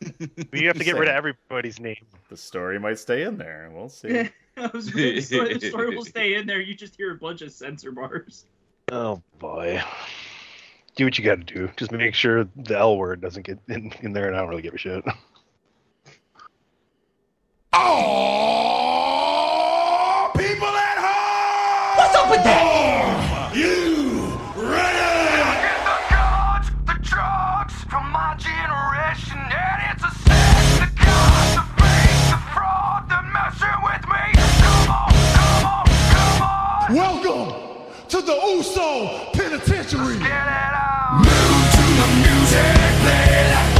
[0.52, 2.04] You have to get rid of everybody's name.
[2.28, 3.70] The story might stay in there.
[3.72, 4.28] We'll see.
[4.56, 6.60] I was really, the, story, the story will stay in there.
[6.60, 8.46] You just hear a bunch of censor bars.
[8.90, 9.82] Oh boy.
[10.96, 11.70] Do what you got to do.
[11.76, 14.62] Just make sure the L word doesn't get in, in there, and I don't really
[14.62, 15.04] give a shit.
[17.72, 18.30] Oh,
[20.36, 21.98] people at home!
[21.98, 22.69] What's up with that?
[36.92, 37.54] Welcome
[38.08, 40.18] to the Uso Penitentiary.
[40.18, 41.22] Get it out.
[41.22, 43.70] Move to the music, play that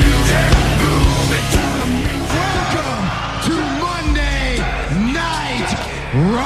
[0.00, 0.48] music.
[0.80, 2.40] Move it to the music.
[2.40, 3.04] Welcome
[3.44, 4.64] to Monday
[5.12, 5.68] Night.
[6.14, 6.40] Woo!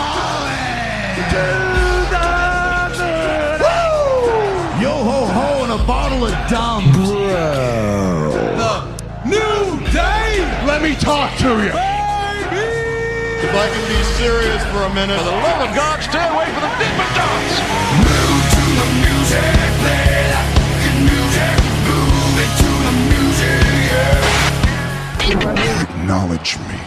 [4.83, 6.83] Yo ho ho and a bottle of dumb.
[6.95, 7.15] Bro.
[8.59, 8.75] The
[9.25, 10.43] new day.
[10.67, 11.88] Let me talk to you.
[13.49, 15.17] If I can be serious for a minute.
[15.17, 17.65] For the love of God, stay away from the Dippin' Dots.
[18.05, 20.47] Move to the music, play that
[20.85, 21.57] good music.
[21.89, 24.29] Move it to the music, yeah.
[25.83, 26.78] Acknowledge me.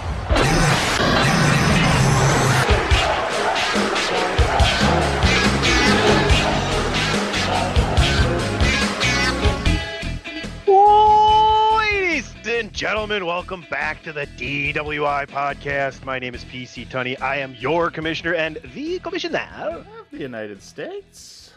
[12.81, 16.03] Gentlemen, welcome back to the DWI podcast.
[16.03, 17.15] My name is PC Tunney.
[17.21, 21.53] I am your commissioner and the commissioner Of the United States.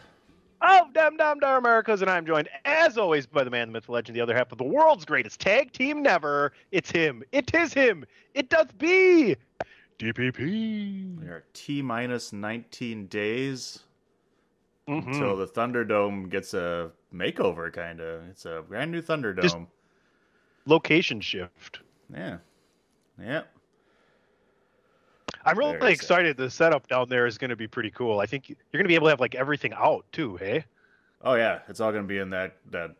[0.61, 3.87] of Dum Dum Dar Americas, and I'm joined, as always, by the man, the myth,
[3.87, 6.51] the legend, the other half of the world's greatest tag team never.
[6.71, 7.23] It's him.
[7.31, 8.05] It is him.
[8.35, 9.35] It doth be
[9.97, 11.17] DPP.
[11.19, 13.79] We are T minus 19 days
[14.87, 15.07] Mhm.
[15.07, 18.25] until the Thunderdome gets a makeover, kind of.
[18.29, 19.41] It's a brand new Thunderdome.
[19.41, 19.57] Just-
[20.65, 21.79] Location shift.
[22.13, 22.37] Yeah.
[23.19, 23.41] Yeah.
[25.45, 26.37] I'm really Very excited.
[26.37, 28.19] The setup down there is going to be pretty cool.
[28.19, 30.35] I think you're going to be able to have like everything out too.
[30.37, 30.65] Hey.
[31.21, 32.91] Oh yeah, it's all gonna be in that that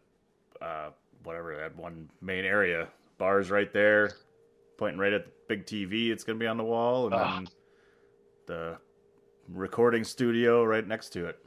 [0.60, 0.90] uh
[1.24, 2.88] whatever that one main area.
[3.20, 4.14] Bars right there,
[4.78, 6.10] pointing right at the big TV.
[6.10, 7.36] It's gonna be on the wall, and Ah.
[7.36, 7.48] then
[8.48, 8.78] the
[9.50, 11.45] recording studio right next to it.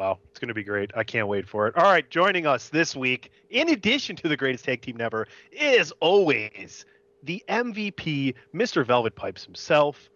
[0.00, 0.92] Wow, it's going to be great.
[0.96, 1.76] I can't wait for it.
[1.76, 5.92] All right, joining us this week, in addition to the greatest tag team never, is
[6.00, 6.86] always
[7.22, 8.86] the MVP, Mr.
[8.86, 10.08] Velvet Pipes himself,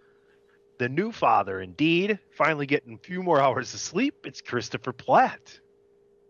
[0.78, 2.18] the new father, indeed.
[2.30, 4.24] Finally getting a few more hours of sleep.
[4.24, 5.60] It's Christopher Platt.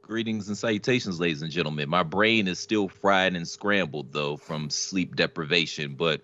[0.03, 1.89] Greetings and salutations, ladies and gentlemen.
[1.89, 6.23] My brain is still fried and scrambled, though, from sleep deprivation, but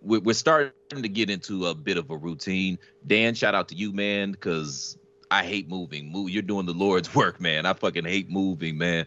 [0.00, 2.80] we're, we're starting to get into a bit of a routine.
[3.06, 4.98] Dan, shout out to you, man, because
[5.32, 6.12] I hate moving.
[6.12, 7.64] Move, you're doing the Lord's work, man.
[7.64, 9.06] I fucking hate moving, man.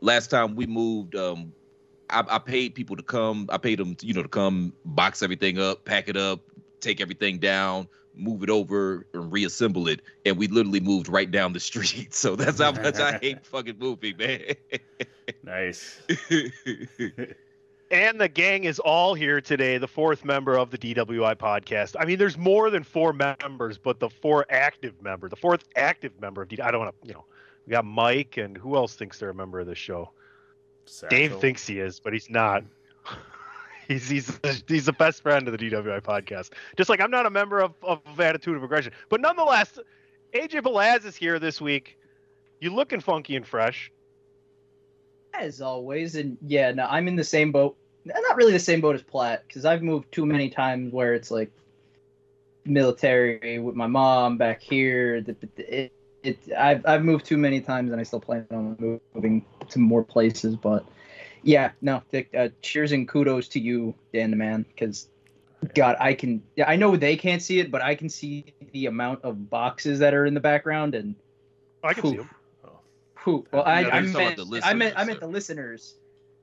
[0.00, 1.52] Last time we moved, um,
[2.08, 3.48] I, I paid people to come.
[3.50, 6.40] I paid them, you know, to come box everything up, pack it up,
[6.78, 10.02] take everything down, move it over, and reassemble it.
[10.24, 12.14] And we literally moved right down the street.
[12.14, 14.54] So that's how much I hate fucking moving, man.
[15.42, 16.00] Nice.
[17.90, 21.94] And the gang is all here today, the fourth member of the DWI podcast.
[21.98, 26.12] I mean, there's more than four members, but the four active member, the fourth active
[26.20, 26.64] member of DWI.
[26.64, 27.24] I don't want to, you know,
[27.64, 30.10] we got Mike, and who else thinks they're a member of the show?
[31.08, 32.64] Dave thinks he is, but he's not.
[33.88, 36.50] He's he's he's the best friend of the DWI podcast.
[36.76, 39.78] Just like I'm not a member of, of Attitude of Aggression, but nonetheless,
[40.34, 41.96] AJ Balaz is here this week.
[42.60, 43.92] You looking funky and fresh.
[45.38, 47.76] As always, and yeah, no, I'm in the same boat.
[48.04, 51.30] Not really the same boat as Platt, because I've moved too many times where it's
[51.30, 51.50] like
[52.64, 55.16] military with my mom back here.
[55.16, 55.92] It,
[56.22, 60.02] it, I've I've moved too many times, and I still plan on moving to more
[60.02, 60.56] places.
[60.56, 60.86] But
[61.42, 62.02] yeah, no,
[62.36, 65.08] uh, cheers and kudos to you, Dan the man, because
[65.74, 66.42] God, I can.
[66.56, 69.98] Yeah, I know they can't see it, but I can see the amount of boxes
[69.98, 71.14] that are in the background, and
[71.82, 72.30] I can see him.
[73.26, 73.44] Who?
[73.52, 75.94] Well, I, Yeah, I meant, about the I meant, I listeners, meant the listeners.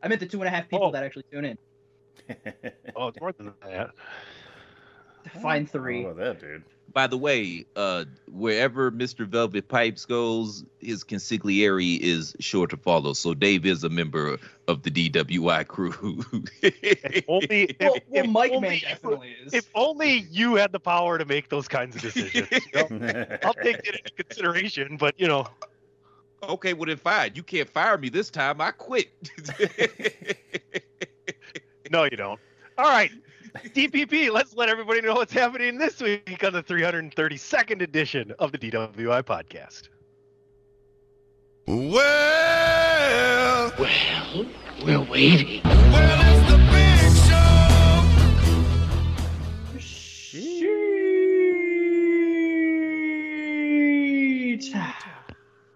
[0.03, 0.91] I meant the two and a half people Oh.
[0.91, 1.57] that actually tune in.
[2.95, 3.89] Oh, it's more than that.
[5.41, 6.05] Find three.
[6.05, 6.63] Oh, that dude.
[6.93, 9.25] By the way, uh, wherever Mr.
[9.25, 13.13] Velvet Pipes goes, his consigliere is sure to follow.
[13.13, 14.37] So Dave is a member
[14.67, 16.23] of the DWI crew.
[16.61, 19.53] If only, if, Well, well if Mike only Man you- definitely is.
[19.53, 22.49] If only you had the power to make those kinds of decisions.
[22.51, 22.59] you
[22.99, 23.25] know?
[23.43, 25.47] I'll take it into consideration, but you know,
[26.49, 27.31] okay, well then fine.
[27.35, 28.59] You can't fire me this time.
[28.61, 29.09] I quit.
[31.91, 32.39] no, you don't.
[32.77, 33.11] All right,
[33.75, 34.31] DPP.
[34.31, 39.23] Let's let everybody know what's happening this week on the 332nd edition of the DWI
[39.23, 39.89] podcast.
[41.65, 41.93] Well,
[43.79, 44.45] Well,
[44.83, 45.61] we're waiting.
[45.63, 48.03] well, it's the big show.
[53.73, 54.73] Sheet.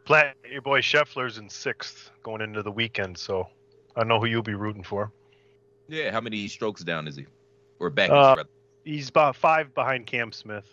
[0.06, 3.48] Platt, your boy Scheffler's in sixth going into the weekend, so
[3.96, 5.12] I know who you'll be rooting for.
[5.88, 7.26] yeah, how many strokes down is he?
[7.80, 8.10] Or back?
[8.10, 8.44] Uh.
[8.84, 10.66] He's about five behind Cam Smith.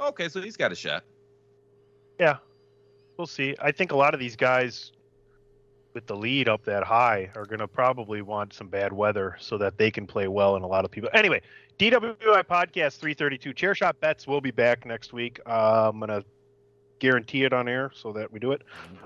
[0.00, 1.04] Okay, so he's got a shot.
[2.18, 2.38] Yeah,
[3.18, 3.54] we'll see.
[3.60, 4.92] I think a lot of these guys
[5.92, 9.58] with the lead up that high are going to probably want some bad weather so
[9.58, 10.56] that they can play well.
[10.56, 11.42] And a lot of people, anyway,
[11.78, 15.38] DWI podcast 332 chair shot bets will be back next week.
[15.46, 16.24] Uh, I'm going to
[16.98, 18.62] guarantee it on air so that we do it.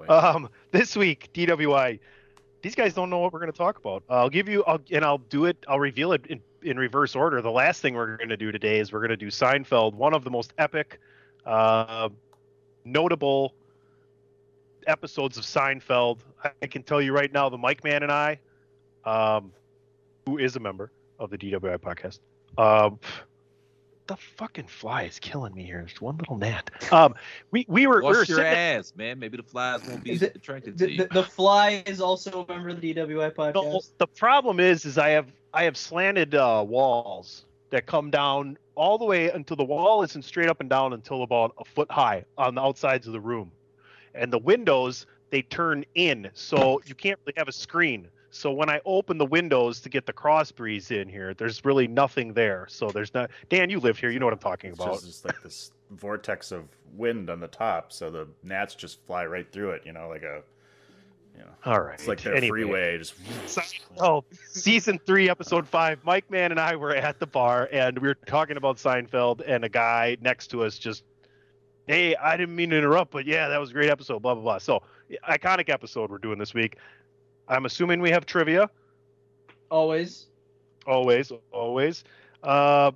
[0.08, 1.98] Um, this week, DWI,
[2.62, 4.02] these guys don't know what we're going to talk about.
[4.08, 7.40] I'll give you, I'll, and I'll do it, I'll reveal it in, in reverse order.
[7.40, 10.14] The last thing we're going to do today is we're going to do Seinfeld, one
[10.14, 11.00] of the most epic,
[11.46, 12.08] uh,
[12.84, 13.54] notable
[14.87, 16.19] episodes of Seinfeld.
[16.62, 18.38] I, can tell you right now, the Mike Man and I,
[19.04, 19.52] um,
[20.26, 22.20] who is a member of the DWI podcast,
[22.58, 22.98] um,
[24.11, 25.83] the fucking fly is killing me here.
[25.87, 26.69] Just one little gnat.
[26.93, 27.15] Um,
[27.53, 29.21] we we were we were Wash your sitting- ass, man.
[29.21, 30.99] Maybe the flies won't be The- attracted to you.
[30.99, 33.55] the, the fly is also a member of the DWI podcast.
[33.55, 38.59] No, the problem is, is I have I have slanted uh, walls that come down
[38.75, 41.89] all the way until the wall isn't straight up and down until about a foot
[41.89, 43.53] high on the outsides of the room,
[44.17, 48.09] and the windows they turn in, so you can't really have a screen.
[48.31, 51.88] So when I open the windows to get the cross breeze in here, there's really
[51.88, 52.67] nothing there.
[52.69, 53.31] So there's not.
[53.49, 54.94] Dan, you live here, you know what I'm talking It's about.
[54.94, 56.65] just, just like this vortex of
[56.97, 59.82] wind on the top, so the gnats just fly right through it.
[59.85, 60.43] You know, like a,
[61.37, 61.94] you know, All right.
[61.94, 62.49] it's like their Anyway.
[62.62, 62.99] freeway.
[62.99, 63.15] Just
[63.47, 63.62] So-
[63.99, 65.99] oh, season three, episode five.
[66.05, 69.65] Mike Man and I were at the bar, and we were talking about Seinfeld, and
[69.65, 71.03] a guy next to us just,
[71.88, 74.23] hey, I didn't mean to interrupt, but yeah, that was a great episode.
[74.23, 74.59] Blah blah blah.
[74.59, 74.83] So,
[75.29, 76.76] iconic episode we're doing this week.
[77.50, 78.70] I'm assuming we have trivia.
[79.70, 80.26] Always.
[80.87, 82.04] Always, always.
[82.42, 82.92] Uh,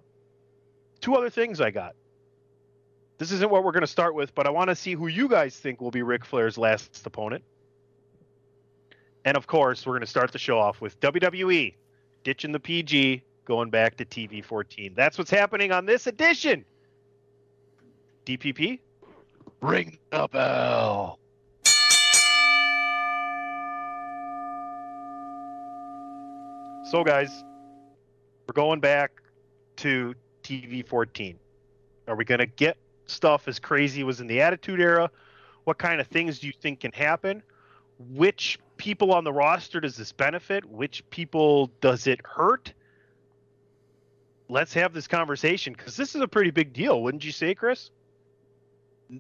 [1.01, 1.97] two other things I got.
[3.19, 5.29] This isn't what we're going to start with, but I want to see who you
[5.29, 7.45] guys think will be Ric Flair's last opponent.
[9.25, 11.75] And of course, we're going to start the show off with WWE
[12.23, 14.95] ditching the PG, going back to TV 14.
[14.95, 16.65] That's what's happening on this edition.
[18.25, 18.79] DPP,
[19.61, 21.19] ring the bell.
[26.85, 27.43] So, guys,
[28.47, 29.23] we're going back
[29.77, 31.39] to TV 14.
[32.07, 32.77] Are we going to get
[33.07, 35.11] stuff as crazy as in the Attitude Era?
[35.65, 37.43] What kind of things do you think can happen?
[37.99, 40.67] Which people on the roster does this benefit?
[40.67, 42.75] Which people does it hurt?
[44.51, 47.91] Let's have this conversation because this is a pretty big deal, wouldn't you say, Chris?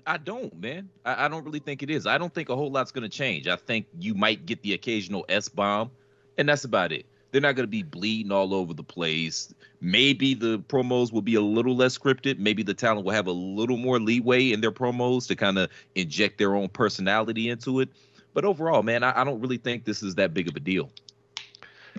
[0.06, 0.90] I don't, man.
[1.02, 2.06] I, I don't really think it is.
[2.06, 3.49] I don't think a whole lot's going to change.
[3.49, 5.92] I think you might get the occasional S bomb,
[6.37, 7.06] and that's about it.
[7.35, 9.53] They're not going to be bleeding all over the place.
[9.81, 12.38] Maybe the promos will be a little less scripted.
[12.38, 15.69] Maybe the talent will have a little more leeway in their promos to kind of
[15.97, 17.88] inject their own personality into it.
[18.35, 20.93] But overall, man, I, I don't really think this is that big of a deal.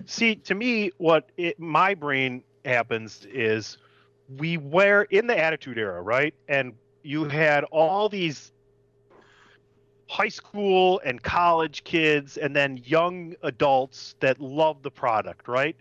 [0.06, 3.76] See, to me, what it, my brain happens is
[4.38, 6.32] we were in the Attitude Era, right?
[6.48, 8.52] And you had all these
[10.08, 15.76] high school and college kids, and then young adults that love the product, right?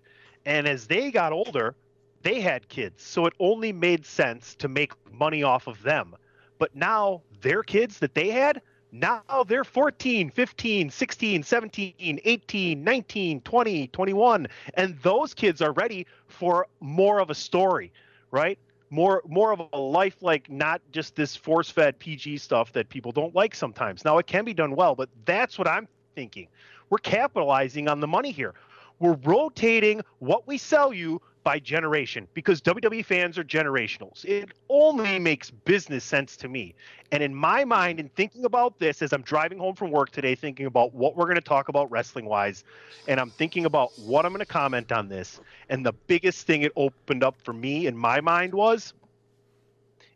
[0.45, 1.75] And as they got older,
[2.23, 3.03] they had kids.
[3.03, 6.15] So it only made sense to make money off of them.
[6.57, 13.41] But now their kids that they had, now they're 14, 15, 16, 17, 18, 19,
[13.41, 14.47] 20, 21.
[14.73, 17.91] And those kids are ready for more of a story,
[18.31, 18.57] right?
[18.95, 23.35] More more of a life like not just this force-fed PG stuff that people don't
[23.35, 24.05] like sometimes.
[24.05, 25.85] Now it can be done well, but that's what I'm
[26.15, 26.47] thinking.
[26.89, 28.53] We're capitalizing on the money here.
[28.99, 34.25] We're rotating what we sell you by generation because WWE fans are generationals.
[34.25, 36.73] It only makes business sense to me.
[37.11, 40.33] And in my mind, in thinking about this as I'm driving home from work today,
[40.33, 42.63] thinking about what we're going to talk about wrestling wise,
[43.07, 45.39] and I'm thinking about what I'm going to comment on this.
[45.69, 48.95] And the biggest thing it opened up for me in my mind was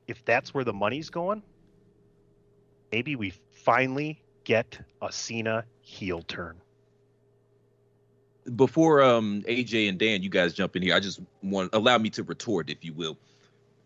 [0.07, 1.43] if that's where the money's going,
[2.91, 6.59] maybe we finally get a Cena heel turn
[8.55, 10.96] before um AJ and Dan, you guys jump in here.
[10.96, 13.17] I just want allow me to retort, if you will.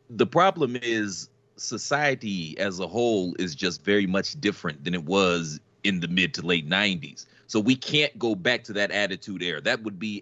[0.09, 5.59] The problem is society as a whole is just very much different than it was
[5.83, 7.25] in the mid to late 90s.
[7.47, 9.61] So we can't go back to that attitude era.
[9.61, 10.21] That would be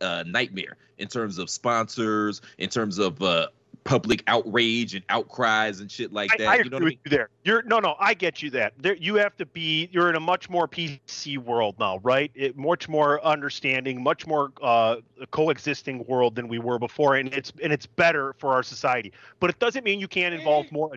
[0.00, 3.48] a uh, nightmare in terms of sponsors, in terms of uh,
[3.84, 6.46] public outrage and outcries and shit like that.
[6.46, 6.98] I, I you agree know what I with mean?
[7.04, 7.28] you there.
[7.44, 7.96] You're no, no.
[7.98, 8.74] I get you that.
[8.78, 9.88] There, you have to be.
[9.92, 12.30] You're in a much more PC world now, right?
[12.34, 14.96] It, much more understanding, much more uh,
[15.30, 19.12] coexisting world than we were before, and it's and it's better for our society.
[19.38, 20.92] But it doesn't mean you can't involve more.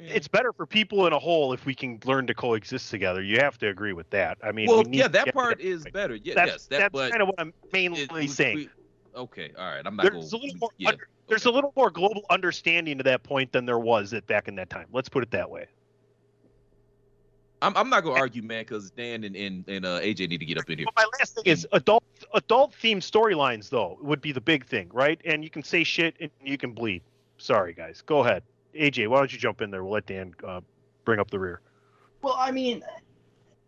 [0.00, 3.20] It's better for people in a whole if we can learn to coexist together.
[3.20, 4.38] You have to agree with that.
[4.44, 5.92] I mean, well, we need yeah, that part that is right.
[5.92, 6.14] better.
[6.14, 8.56] Yeah, that's yes, that, that's kind of what I'm mainly it- saying.
[8.56, 8.68] we-
[9.16, 9.84] okay, all right.
[9.84, 10.42] I'm not there's going.
[10.42, 13.66] a little more yeah, under, there's a little more global understanding to that point than
[13.66, 14.86] there was at back in that time.
[14.92, 15.66] Let's put it that way.
[17.60, 20.46] I'm, I'm not gonna argue, man, because Dan and, and, and uh, AJ need to
[20.46, 20.86] get up in here.
[20.94, 24.88] But my last thing is adult adult themed storylines though would be the big thing,
[24.92, 25.20] right?
[25.24, 27.02] And you can say shit and you can bleed.
[27.38, 28.42] Sorry guys, go ahead.
[28.74, 29.82] AJ, why don't you jump in there?
[29.82, 30.60] We'll let Dan uh,
[31.04, 31.60] bring up the rear.
[32.22, 32.82] Well, I mean,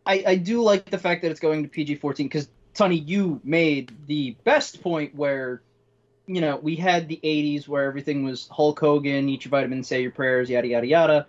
[0.07, 3.41] I, I do like the fact that it's going to PG 14 because, Tony, you
[3.45, 5.63] made the best point where,
[6.35, 10.03] you know, we had the 80s where everything was Hulk Hogan, eat your vitamins, say
[10.03, 11.27] your prayers, yada, yada, yada.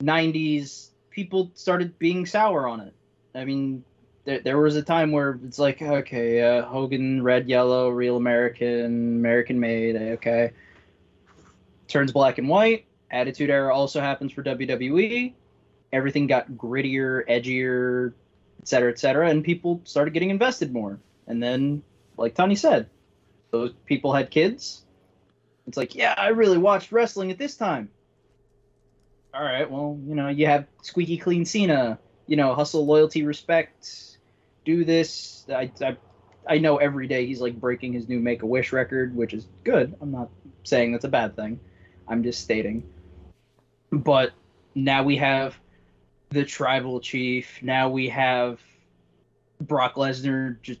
[0.00, 2.92] 90s, people started being sour on it.
[3.34, 3.84] I mean,
[4.24, 9.18] there, there was a time where it's like, okay, uh, Hogan, red, yellow, real American,
[9.18, 10.52] American made, okay.
[11.88, 12.86] Turns black and white.
[13.10, 15.34] Attitude Era also happens for WWE
[15.94, 18.12] everything got grittier, edgier,
[18.60, 20.98] et cetera, et cetera, and people started getting invested more.
[21.28, 21.82] And then,
[22.16, 22.90] like Tony said,
[23.54, 24.84] those people had kids.
[25.66, 27.88] It's like, yeah, I really watched wrestling at this time.
[29.32, 34.18] All right, well, you know, you have squeaky clean Cena, you know, hustle, loyalty, respect,
[34.64, 35.46] do this.
[35.48, 35.96] I, I,
[36.48, 39.46] I know every day he's like breaking his new Make a Wish record, which is
[39.62, 39.94] good.
[40.00, 40.30] I'm not
[40.64, 41.60] saying that's a bad thing.
[42.08, 42.84] I'm just stating.
[43.90, 44.32] But
[44.74, 45.56] now we have
[46.30, 47.62] the tribal chief.
[47.62, 48.60] Now we have
[49.60, 50.60] Brock Lesnar.
[50.62, 50.80] Just,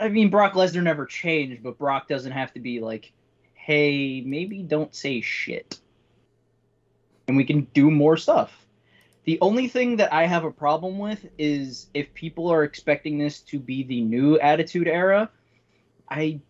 [0.00, 3.12] I mean, Brock Lesnar never changed, but Brock doesn't have to be like,
[3.54, 5.78] hey, maybe don't say shit.
[7.28, 8.66] And we can do more stuff.
[9.24, 13.40] The only thing that I have a problem with is if people are expecting this
[13.40, 15.28] to be the new Attitude Era.
[16.08, 16.40] I,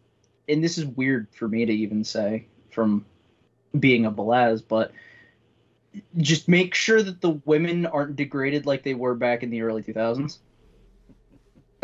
[0.47, 3.07] and this is weird for me to even say from
[3.78, 4.93] being a Belaz, but
[6.19, 9.83] just make sure that the women aren't degraded like they were back in the early
[9.83, 10.38] 2000s.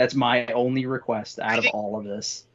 [0.03, 2.47] That's my only request out of all of this.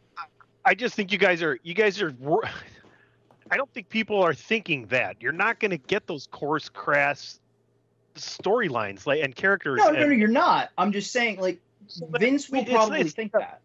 [0.65, 2.13] I just think you guys are you guys are.
[3.51, 7.39] I don't think people are thinking that you're not going to get those coarse, crass
[8.15, 9.77] storylines like and characters.
[9.77, 10.71] No, no, and- no, you're not.
[10.77, 11.57] I'm just saying, like,
[12.11, 13.61] Vince will It's- probably it's- think that.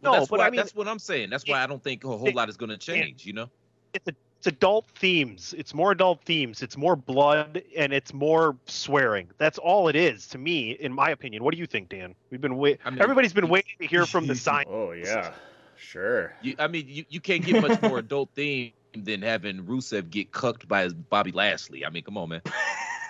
[0.00, 1.28] Well, No, that's but why, I mean- that's what I'm saying.
[1.28, 3.26] That's why I don't think a whole it- lot is going to change.
[3.26, 3.50] You know,
[3.92, 5.54] it's a, it's adult themes.
[5.58, 6.62] It's more adult themes.
[6.62, 9.28] It's more blood and it's more swearing.
[9.36, 11.44] That's all it is to me, in my opinion.
[11.44, 12.14] What do you think, Dan?
[12.30, 12.80] We've been wait.
[12.82, 14.64] I mean- Everybody's been waiting to hear from the sign.
[14.70, 15.32] Oh yeah,
[15.76, 16.32] sure.
[16.40, 20.32] you, I mean, you, you can't get much more adult theme than having Rusev get
[20.32, 21.84] cucked by Bobby Lashley.
[21.84, 22.40] I mean, come on, man.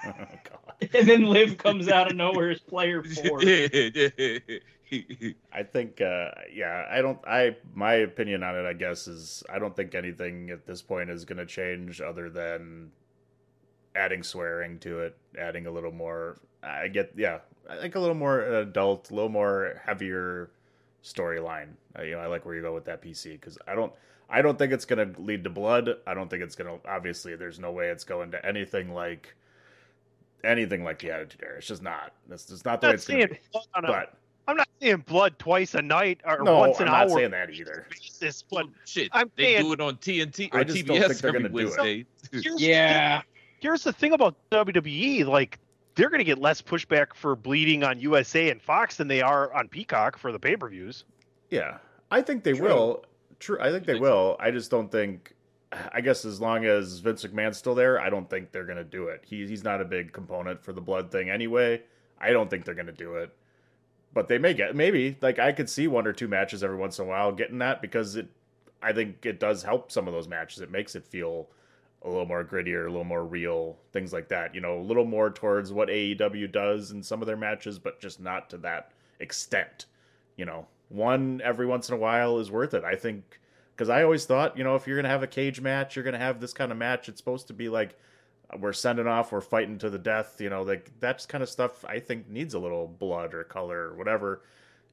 [0.04, 0.88] Oh god.
[0.94, 3.40] And then Liv comes out of nowhere as player four.
[5.52, 7.18] I think, uh, yeah, I don't.
[7.26, 11.11] I my opinion on it, I guess, is I don't think anything at this point
[11.11, 12.90] is going to change other than
[13.94, 16.40] adding swearing to it, adding a little more.
[16.62, 20.50] I get, yeah, I think a little more adult, a little more heavier
[21.02, 21.70] storyline.
[21.99, 23.92] Uh, you know, I like where you go with that PC because I don't.
[24.32, 25.90] I don't think it's going to lead to blood.
[26.06, 26.88] I don't think it's going to.
[26.88, 29.35] Obviously, there's no way it's going to anything like
[30.44, 31.59] anything like the Attitude Era.
[31.59, 32.12] It's just not.
[32.28, 33.38] That's just not the I'm way not it's going to saying be.
[33.52, 34.20] blood on a, But I'm not
[34.80, 37.87] seeing blood twice a night or No, once an I'm not saying that either.
[37.90, 41.06] basis, but Shit, I'm they saying- do it on TNT or I just don't TBS
[41.08, 41.64] think they're gonna do it.
[41.64, 42.06] Wednesday.
[42.32, 43.22] here's, Yeah.
[43.60, 45.58] here's the thing about WWE, like
[45.96, 49.52] they're going to get less pushback for bleeding on USA and Fox than they are
[49.52, 51.04] on Peacock for the pay-per-views.
[51.50, 51.78] Yeah,
[52.10, 52.68] I think they True.
[52.68, 53.04] will.
[53.40, 54.37] True, I think they will.
[54.38, 55.34] I just don't think.
[55.92, 59.08] I guess as long as Vince McMahon's still there, I don't think they're gonna do
[59.08, 59.22] it.
[59.26, 61.82] He, he's not a big component for the blood thing anyway.
[62.20, 63.30] I don't think they're gonna do it.
[64.12, 66.99] But they may get maybe like I could see one or two matches every once
[66.99, 68.29] in a while getting that because it.
[68.83, 70.62] I think it does help some of those matches.
[70.62, 71.49] It makes it feel
[72.02, 74.55] a little more grittier, a little more real, things like that.
[74.55, 78.00] You know, a little more towards what AEW does in some of their matches, but
[78.00, 79.85] just not to that extent.
[80.37, 82.85] You know, one every once in a while is worth it.
[82.85, 83.38] I think
[83.76, 86.19] because I always thought, you know, if you're gonna have a cage match, you're gonna
[86.19, 87.09] have this kind of match.
[87.09, 87.99] It's supposed to be like
[88.59, 90.40] we're sending off, we're fighting to the death.
[90.40, 91.85] You know, like that's kind of stuff.
[91.85, 94.42] I think needs a little blood or color or whatever.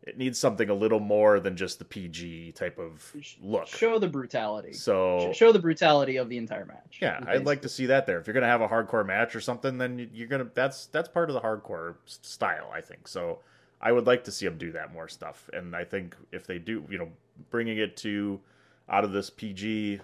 [0.03, 3.67] It needs something a little more than just the PG type of look.
[3.67, 4.71] Show the brutality.
[4.71, 6.99] So Show the brutality of the entire match.
[7.01, 8.17] yeah, I'd like to see that there.
[8.19, 11.09] If you're gonna have a hardcore match or something, then you- you're gonna that's that's
[11.09, 13.07] part of the hardcore style, I think.
[13.07, 13.39] So
[13.81, 15.49] I would like to see them do that more stuff.
[15.51, 17.11] And I think if they do, you know,
[17.49, 18.39] bringing it to
[18.89, 19.99] out of this PG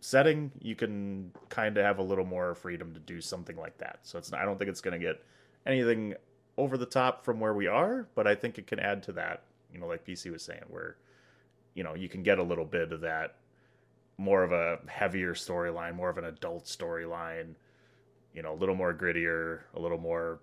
[0.00, 4.00] setting, you can kind of have a little more freedom to do something like that.
[4.02, 5.22] So it's not, I don't think it's gonna get
[5.66, 6.14] anything
[6.56, 9.42] over the top from where we are, but I think it can add to that.
[9.72, 10.96] You know, like PC was saying, where
[11.74, 13.36] you know you can get a little bit of that
[14.18, 17.54] more of a heavier storyline, more of an adult storyline,
[18.32, 20.40] you know, a little more grittier, a little more,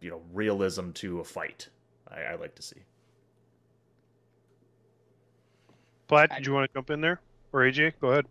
[0.00, 1.68] you know, realism to a fight.
[2.08, 2.82] I, I like to see.
[6.08, 7.20] Platt, did you want to jump in there?
[7.52, 7.92] Or AJ?
[8.00, 8.26] Go ahead.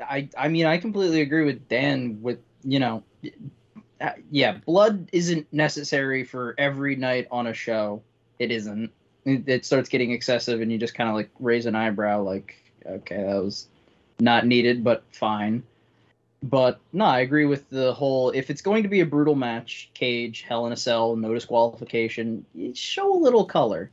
[0.00, 3.02] I I mean I completely agree with Dan with you know
[4.00, 8.02] uh, yeah blood isn't necessary for every night on a show
[8.38, 8.92] it isn't
[9.24, 12.54] it, it starts getting excessive and you just kind of like raise an eyebrow like
[12.86, 13.66] okay that was
[14.20, 15.62] not needed but fine
[16.42, 19.90] but no I agree with the whole if it's going to be a brutal match
[19.94, 23.90] cage hell in a cell no disqualification show a little color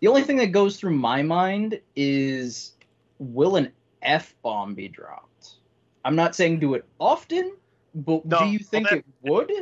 [0.00, 2.72] the only thing that goes through my mind is
[3.18, 5.54] will an F bomb be dropped?
[6.04, 7.56] I'm not saying do it often,
[7.94, 9.52] but No, do you well, think that- it would?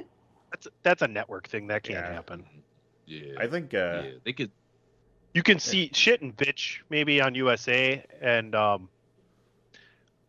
[0.52, 1.66] That's that's a network thing.
[1.66, 2.12] That can't Yeah.
[2.12, 2.44] happen.
[3.06, 4.50] Yeah, I think, uh, yeah, they could.
[5.34, 8.88] You can see shit and bitch maybe on USA and um,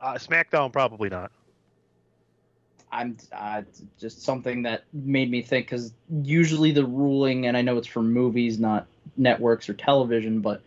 [0.02, 1.32] uh, SmackDown probably not.
[2.92, 3.62] I'm uh,
[4.00, 8.02] just something that made me think because usually the ruling, and I know it's for
[8.02, 8.88] movies, not
[9.18, 10.62] networks or television, but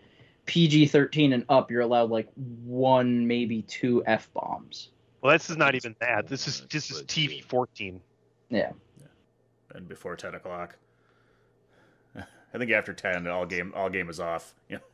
[0.46, 2.28] PG-13 and up, you're allowed like
[2.64, 4.88] one, maybe two f bombs.
[5.20, 6.26] Well, this is not even that.
[6.26, 8.00] This is this is TV 14.
[8.50, 8.70] Yeah.
[8.98, 9.06] yeah.
[9.74, 10.76] and before ten o'clock.
[12.16, 14.54] I think after ten, all game all game is off.
[14.68, 14.78] Yeah.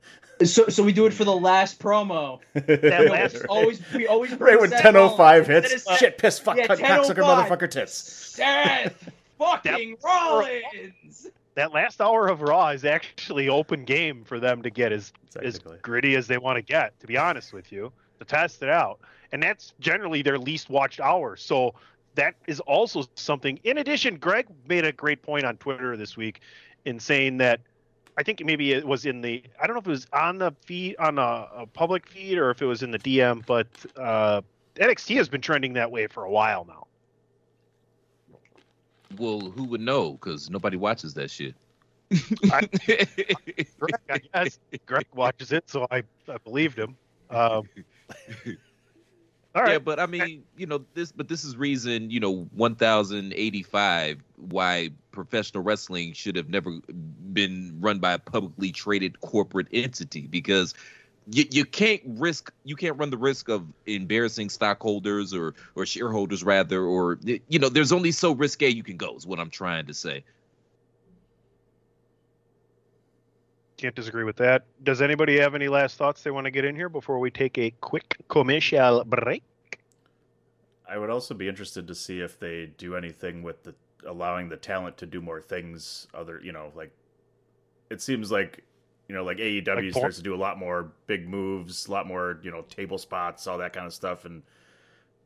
[0.44, 2.40] So so we do it for the last promo.
[2.54, 5.92] That last- it's always we always right bring when Seth ten oh five hits, Instead
[5.92, 6.86] of shit, piss, fuck, Yeah, cunt, 10:05.
[7.04, 7.92] cocksucker, oh motherfucker, tits.
[7.94, 11.28] Seth fucking Rollins.
[11.54, 15.60] That last hour of Raw is actually open game for them to get as as
[15.82, 16.98] gritty as they want to get.
[17.00, 19.00] To be honest with you, to test it out,
[19.32, 21.36] and that's generally their least watched hour.
[21.36, 21.74] So
[22.16, 23.58] that is also something.
[23.64, 26.40] In addition, Greg made a great point on Twitter this week
[26.84, 27.60] in saying that
[28.16, 30.52] I think maybe it was in the I don't know if it was on the
[30.64, 34.42] feed on a, a public feed or if it was in the DM, but uh,
[34.76, 36.86] NXT has been trending that way for a while now.
[39.18, 40.12] Well, who would know?
[40.12, 41.54] Because nobody watches that shit.
[42.50, 42.68] I-
[43.78, 46.96] Greg, I guess Greg watches it, so I, I believed him.
[47.30, 47.62] Um,
[49.54, 52.44] all right, Yeah, but I mean, you know, this, but this is reason, you know,
[52.54, 56.70] 1085 why professional wrestling should have never
[57.32, 60.74] been run by a publicly traded corporate entity because
[61.30, 66.44] you, you can't risk, you can't run the risk of embarrassing stockholders or, or shareholders
[66.44, 69.86] rather, or, you know, there's only so risque you can go is what I'm trying
[69.86, 70.24] to say.
[73.84, 74.64] can't disagree with that.
[74.82, 77.58] Does anybody have any last thoughts they want to get in here before we take
[77.58, 79.42] a quick commercial break?
[80.88, 83.74] I would also be interested to see if they do anything with the
[84.06, 86.06] allowing the talent to do more things.
[86.14, 86.92] Other, you know, like
[87.90, 88.64] it seems like
[89.14, 92.08] you know, like AEW Like starts to do a lot more big moves, a lot
[92.08, 94.42] more you know table spots, all that kind of stuff, and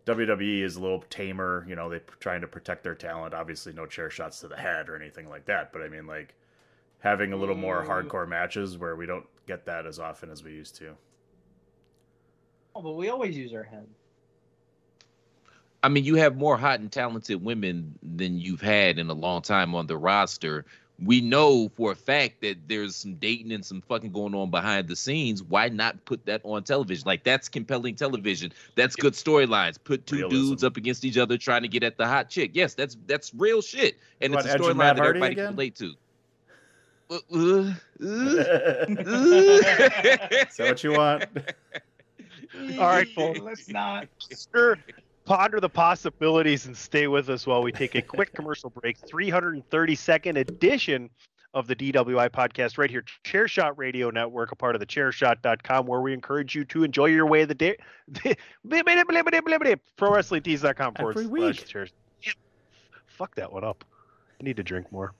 [0.04, 1.64] WWE is a little tamer.
[1.66, 3.32] You know, they're trying to protect their talent.
[3.32, 5.72] Obviously, no chair shots to the head or anything like that.
[5.72, 6.34] But I mean, like
[6.98, 7.86] having a little more mm.
[7.86, 10.94] hardcore matches where we don't get that as often as we used to.
[12.76, 13.86] Oh, but we always use our head.
[15.82, 19.40] I mean, you have more hot and talented women than you've had in a long
[19.40, 20.66] time on the roster.
[21.04, 24.88] We know for a fact that there's some dating and some fucking going on behind
[24.88, 25.42] the scenes.
[25.42, 27.04] Why not put that on television?
[27.06, 28.52] Like that's compelling television.
[28.74, 29.78] That's good storylines.
[29.82, 30.48] Put two Realism.
[30.48, 32.50] dudes up against each other trying to get at the hot chick.
[32.54, 35.18] Yes, that's that's real shit, and You it's a want Edge and storyline that Hardy
[35.18, 35.94] everybody can relate to.
[37.10, 38.56] Uh, uh, Is
[40.56, 41.24] that what you want?
[42.72, 43.40] All right, folks.
[43.40, 44.08] Let's not.
[44.52, 44.76] Sure.
[45.28, 48.98] Ponder the possibilities and stay with us while we take a quick commercial break.
[48.98, 51.10] 332nd edition
[51.52, 56.00] of the DWI podcast right here, Chairshot Radio Network, a part of the chairshot.com, where
[56.00, 57.76] we encourage you to enjoy your way of the day.
[58.66, 61.66] ProWrestlingTees.com forward Every slash week.
[61.66, 61.92] chairs.
[63.06, 63.84] Fuck that one up.
[64.40, 65.12] I need to drink more.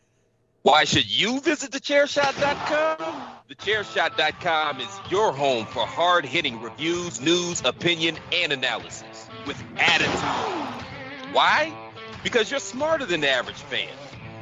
[0.63, 3.23] Why should you visit thechairshot.com?
[3.51, 11.35] Thechairshot.com is your home for hard hitting reviews, news, opinion, and analysis with attitude.
[11.35, 11.73] Why?
[12.23, 13.89] Because you're smarter than the average fan.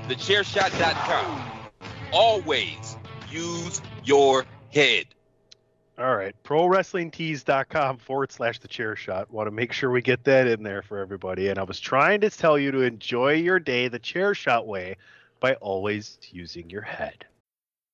[0.08, 1.42] Thechairshot.com.
[2.12, 2.96] Always
[3.30, 5.06] use your head.
[5.98, 6.34] All right.
[6.44, 9.30] ProWrestlingTees.com forward slash the chair shot.
[9.32, 11.48] Want to make sure we get that in there for everybody.
[11.48, 14.96] And I was trying to tell you to enjoy your day the chair shot way
[15.40, 17.24] by always using your head.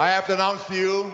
[0.00, 1.12] I have to announce to you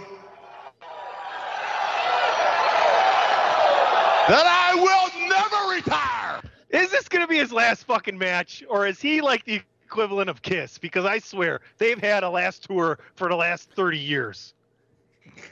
[4.29, 6.41] that I will never retire.
[6.71, 8.63] Is this going to be his last fucking match?
[8.69, 10.79] Or is he like the equivalent of Kiss?
[10.79, 14.55] Because I swear they've had a last tour for the last 30 years.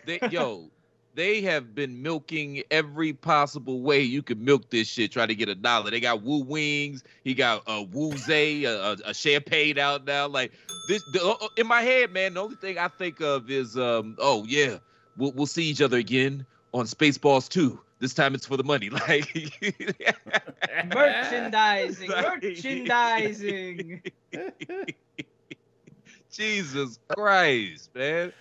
[0.07, 0.71] They, yo,
[1.15, 5.49] they have been milking every possible way you could milk this shit, try to get
[5.49, 5.91] a dollar.
[5.91, 10.05] They got Woo Wings, he got a uh, Woo Zay, a, a, a champagne out
[10.05, 10.27] now.
[10.27, 10.53] Like
[10.89, 14.17] this, the, uh, in my head, man, the only thing I think of is, um,
[14.19, 14.79] oh yeah,
[15.17, 17.81] we'll we'll see each other again on Spaceballs 2.
[18.01, 18.91] This time it's for the money.
[19.09, 19.33] Like
[20.93, 24.03] Merchandising, merchandising.
[26.31, 28.33] Jesus Christ, man.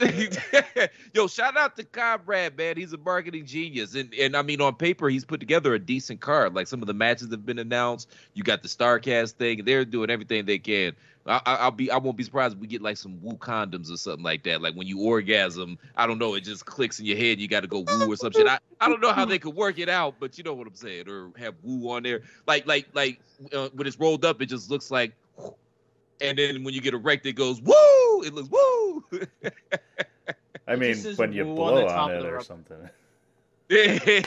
[1.14, 2.76] Yo, shout out to Conrad, man.
[2.76, 3.94] He's a marketing genius.
[3.94, 6.54] And and I mean on paper, he's put together a decent card.
[6.54, 8.10] Like some of the matches have been announced.
[8.34, 9.64] You got the Starcast thing.
[9.64, 10.94] They're doing everything they can.
[11.26, 13.90] I, I, I'll be I won't be surprised if we get like some woo condoms
[13.90, 14.60] or something like that.
[14.60, 17.38] Like when you orgasm, I don't know, it just clicks in your head.
[17.38, 18.46] You got to go woo or some shit.
[18.46, 20.74] I, I don't know how they could work it out, but you know what I'm
[20.74, 22.22] saying, or have woo on there.
[22.46, 23.20] Like like like
[23.52, 25.12] uh, when it's rolled up, it just looks like.
[26.24, 28.22] And then when you get erect, it goes woo.
[28.22, 29.04] It looks woo.
[30.66, 32.44] I mean, when you woo on blow on, it or rope.
[32.44, 32.90] something.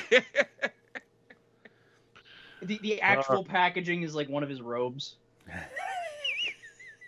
[2.62, 5.16] The, the actual packaging is like one of his robes.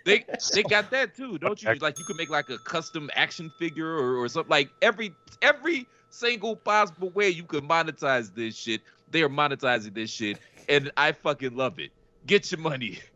[0.06, 0.23] they
[0.54, 1.73] they got that too, don't you?
[1.75, 4.49] Like you could make like a custom action figure or, or something.
[4.49, 10.12] Like every every single possible way you could monetize this shit, they are monetizing this
[10.12, 11.91] shit, and I fucking love it.
[12.25, 12.99] Get your money.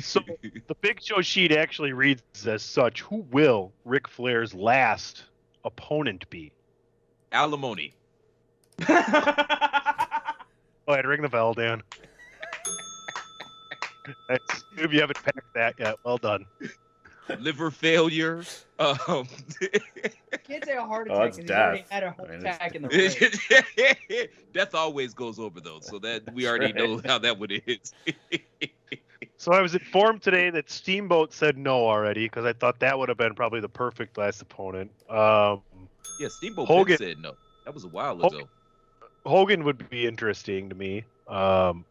[0.00, 0.20] So
[0.68, 5.24] the Big Show sheet actually reads as such: Who will Ric Flair's last
[5.64, 6.52] opponent be?
[7.32, 7.92] alimony.
[8.86, 8.94] Go
[10.88, 11.82] ahead, ring the bell, Dan.
[14.28, 16.46] That's- if you haven't packed that yet, well done.
[17.40, 18.44] liver failure.
[18.78, 19.26] Um,
[20.44, 21.26] Can't say a heart Oh, attack.
[21.28, 21.90] it's 'cause he's already death.
[21.90, 22.88] had a I heart mean, it's- attack in the
[24.20, 24.28] ring.
[24.52, 27.92] death always goes over though, so that we already know how that one is.
[29.38, 33.08] So I was informed today that Steamboat said no already because I thought that would
[33.08, 34.90] have been probably the perfect last opponent.
[35.10, 35.62] Um,
[36.18, 36.98] yeah, Steamboat Hogan- Hogan.
[36.98, 37.34] said no.
[37.64, 38.48] That was a while Hogan- ago.
[39.26, 41.04] Hogan would be interesting to me.
[41.28, 41.84] Um,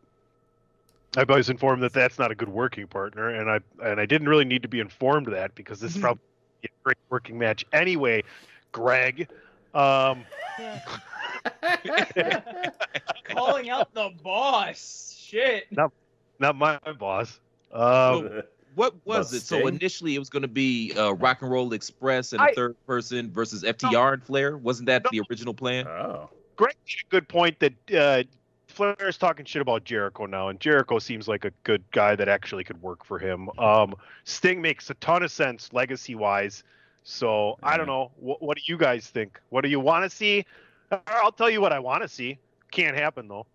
[1.18, 4.28] I was informed that that's not a good working partner, and I and I didn't
[4.28, 6.22] really need to be informed of that because this is probably
[6.64, 8.24] a great working match anyway.
[8.72, 9.30] Greg,
[9.74, 10.26] um,
[13.26, 15.16] Calling out the boss.
[15.18, 15.66] Shit.
[16.40, 17.40] Not my boss.
[17.72, 18.42] Um,
[18.76, 19.42] What was About it?
[19.46, 22.54] So initially it was going to be uh, Rock and Roll Express and a I-
[22.54, 24.58] third person versus FTR and Flair.
[24.58, 25.88] Wasn't that the original plan?
[25.88, 26.30] Oh.
[26.56, 28.24] Greg made a good point that uh,
[29.00, 32.64] is talking shit about Jericho now, and Jericho seems like a good guy that actually
[32.64, 33.50] could work for him.
[33.58, 36.64] Um, Sting makes a ton of sense legacy wise.
[37.04, 38.12] So I don't know.
[38.16, 39.40] What, what do you guys think?
[39.50, 40.46] What do you want to see?
[41.08, 42.40] I'll tell you what I want to see.
[42.72, 43.46] Can't happen though.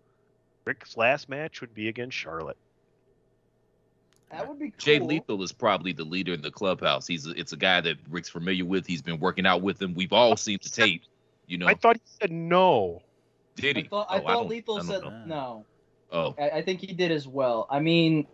[0.63, 2.57] Ric's last match would be against Charlotte.
[4.31, 4.77] That would be cool.
[4.77, 7.05] Jay Lethal is probably the leader in the clubhouse.
[7.07, 8.85] He's a, it's a guy that Ric's familiar with.
[8.87, 9.93] He's been working out with him.
[9.93, 11.03] We've all seen the tape.
[11.47, 13.01] You know, I thought he said no.
[13.55, 13.83] did he?
[13.83, 15.23] I thought, I Oh, thought don't- Lethal I said know.
[15.25, 15.65] no.
[16.13, 17.67] Oh, I, I think he did as well.
[17.69, 18.27] I mean,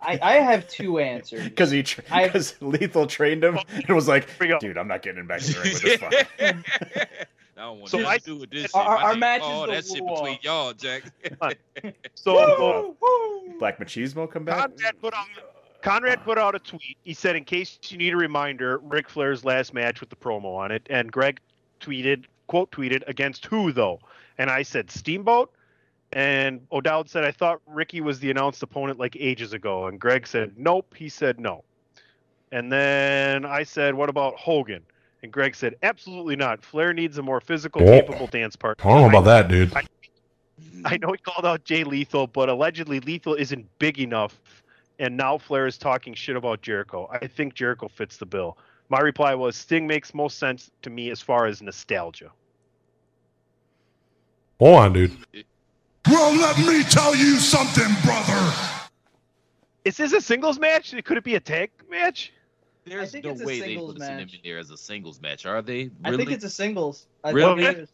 [0.00, 1.44] I, I have two answers.
[1.44, 4.28] Because he, tra- I- 'cause Lethal trained him oh, and was like,
[4.60, 7.08] dude, I'm not getting back in the ring with this fuck.
[7.58, 9.04] I don't want So so I- I do with this Our- shit.
[9.04, 10.16] our match nigga, is oh, that shit war.
[10.22, 11.02] between y'all, Jack.
[12.14, 14.58] So uh, Black Machismo come back?
[14.58, 15.26] Conrad put out
[15.82, 16.96] Conrad put out a tweet.
[17.04, 20.56] He said, "In case you need a reminder, Ric Flair's last match with the promo
[20.56, 21.40] on it." And Greg
[21.80, 24.00] tweeted, quote tweeted, "Against who though?"
[24.38, 25.52] And I said, "Steamboat."
[26.12, 30.26] And O'Dowd said, "I thought Ricky was the announced opponent like ages ago." And Greg
[30.26, 31.62] said, "Nope." He said, "No."
[32.50, 34.82] And then I said, "What about Hogan?"
[35.22, 36.62] And Greg said, "Absolutely not.
[36.62, 38.00] Flair needs a more physical, Oh.
[38.00, 39.74] capable dance partner." I don't know about that, dude.
[39.74, 39.82] I-
[40.84, 44.38] I know he called out Jay Lethal, but allegedly Lethal isn't big enough,
[44.98, 47.08] and now Flair is talking shit about Jericho.
[47.10, 48.58] I think Jericho fits the bill.
[48.88, 52.30] My reply was Sting makes most sense to me as far as nostalgia.
[54.58, 55.16] Hold on, dude.
[56.08, 58.52] Well, let me tell you something, brother.
[59.84, 60.94] Is this a singles match?
[61.04, 62.32] Could it be a tag match?
[62.90, 64.40] There's think no it's a way they singles put him in match.
[64.44, 65.74] there as a singles match, are they?
[65.74, 65.90] Really?
[66.04, 67.06] I think it's a singles.
[67.24, 67.64] I Really?
[67.64, 67.88] think it is.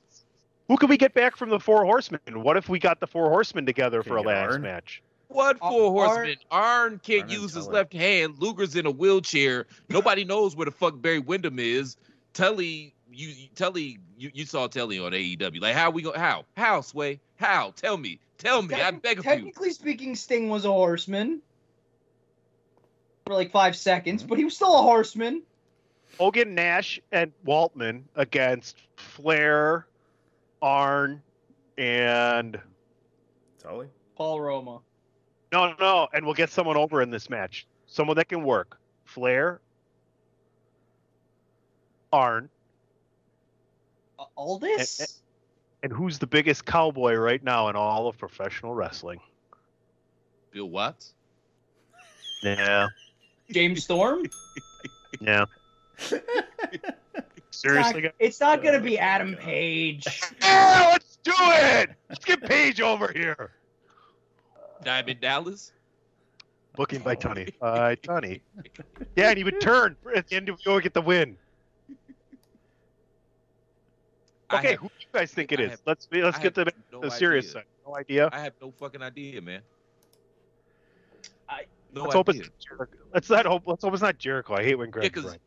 [0.69, 2.21] Who could we get back from the Four Horsemen?
[2.43, 4.63] What if we got the Four Horsemen together Can for a last Arn?
[4.63, 5.03] match?
[5.29, 6.37] What uh, four horsemen?
[6.51, 8.37] Arn can't Arn use his left hand.
[8.39, 9.67] Luger's in a wheelchair.
[9.89, 11.97] Nobody knows where the fuck Barry Windham is.
[12.35, 15.61] Tully, you you- Tully, you, you saw Tully on AEW.
[15.61, 16.13] Like how we go?
[16.13, 16.45] How?
[16.57, 17.21] How Sway?
[17.37, 17.73] How?
[17.77, 18.21] Tell me.
[18.39, 18.75] Tell me.
[18.75, 19.31] I beg of you.
[19.31, 21.41] Technically speaking, Sting was a horseman
[23.27, 25.43] for like five seconds, but he was still a horseman.
[26.19, 29.87] Hogan, Nash, and Waltman against Flair,
[30.61, 31.23] Arn,
[31.79, 32.61] and
[33.63, 33.89] Tully?
[34.17, 34.81] Paul Roma.
[35.53, 37.67] No, no, and we'll get someone over in this match.
[37.87, 38.79] Someone that can work.
[39.05, 39.61] Flair,
[42.13, 42.49] Arn,
[44.19, 45.23] Uh, Aldis?
[45.83, 49.21] and who's the biggest cowboy right now in all of professional wrestling?
[50.53, 51.15] Bill Watts.
[52.43, 52.89] Yeah,
[53.51, 54.25] James Storm?
[55.21, 55.45] yeah.
[57.51, 58.13] Seriously, guys?
[58.19, 60.07] It's not going to be oh, Adam Page.
[60.43, 61.91] Yeah, let's do it.
[62.09, 63.53] Let's get Page over here.
[64.83, 65.73] Diamond Dallas.
[66.77, 67.49] Booking by Tony.
[67.63, 67.77] Oh.
[67.77, 68.43] By Tony.
[69.17, 71.37] Yeah, and he would turn at the end of you get the win.
[74.53, 75.71] Okay, have- who do you guys think it I is?
[75.71, 77.53] have- let's be, let's I get the, no the serious idea.
[77.53, 77.65] side.
[77.87, 78.29] No idea.
[78.33, 79.61] I have no fucking idea, man.
[81.95, 82.97] I- no let's hope it's not Jericho.
[83.13, 83.63] Let's not hope.
[83.67, 84.55] Let's hope it's not Jericho.
[84.55, 85.41] I hate when Greg's 'cause- right.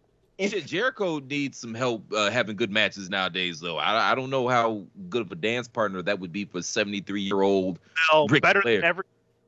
[0.66, 3.78] Jericho needs some help uh, having good matches nowadays, though.
[3.78, 7.22] I, I don't know how good of a dance partner that would be for 73
[7.22, 7.80] year old.
[8.14, 8.76] Well, Ric better Flair.
[8.82, 9.04] than every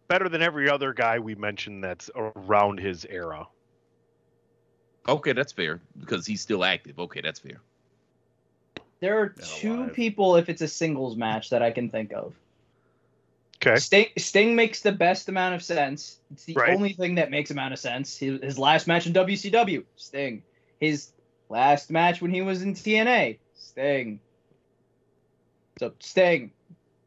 [0.08, 3.48] better than every other guy we mentioned that's around his era.
[5.08, 7.00] Okay, that's fair because he's still active.
[7.00, 7.62] Okay, that's fair.
[9.00, 12.34] There are two people, if it's a singles match, that I can think of.
[13.62, 13.78] Okay.
[13.78, 16.20] Sting, Sting makes the best amount of sense.
[16.32, 16.74] It's the Right.
[16.74, 18.18] only thing that makes amount of sense.
[18.18, 20.44] His, his last match in WCW, Sting.
[20.80, 21.12] His
[21.50, 24.22] last match when he was in TNA, Sting.
[25.78, 26.52] So Sting.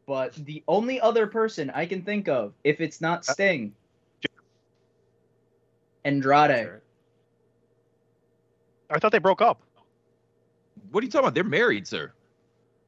[0.05, 3.73] But the only other person I can think of, if it's not uh, Sting,
[6.05, 6.81] Andrade.
[8.89, 9.61] I thought they broke up.
[10.91, 11.33] What are you talking about?
[11.33, 12.11] They're married, sir.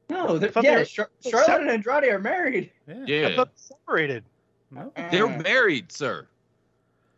[0.08, 2.70] No, they're, thought they yeah, Char- Charlotte and Andrade are married.
[2.88, 4.24] I Yeah, thought they separated.
[4.70, 4.92] No.
[4.96, 6.26] Uh, they're married, sir.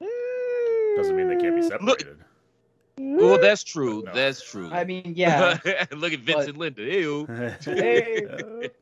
[0.00, 0.96] Mm.
[0.96, 1.84] Doesn't mean they can't be separated.
[1.86, 4.02] Look, Well, that's true.
[4.06, 4.14] No.
[4.14, 4.70] That's true.
[4.72, 5.58] I mean, yeah.
[5.92, 6.82] Look at Vincent Linda.
[6.82, 7.26] Ew.
[7.64, 8.26] Hey,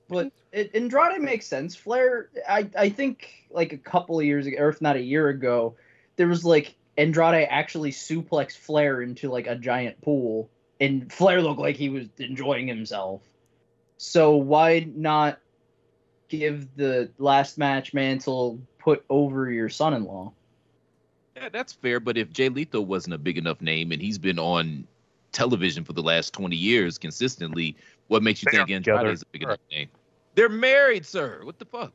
[0.09, 1.75] but it, Andrade makes sense.
[1.75, 5.29] Flair, I, I think like a couple of years ago, or if not a year
[5.29, 5.77] ago,
[6.17, 10.49] there was like Andrade actually suplexed Flair into like a giant pool,
[10.81, 13.23] and Flair looked like he was enjoying himself.
[13.99, 15.39] So why not
[16.29, 20.33] give the last match mantle put over your son-in-law?
[21.37, 22.01] Yeah, that's fair.
[22.01, 24.87] But if Jay Lethal wasn't a big enough name and he's been on
[25.33, 27.77] television for the last 20 years consistently,
[28.09, 29.13] what makes you They think are Andrade together.
[29.13, 29.89] is a big enough name?
[30.35, 31.41] They're married, sir.
[31.45, 31.93] What the fuck?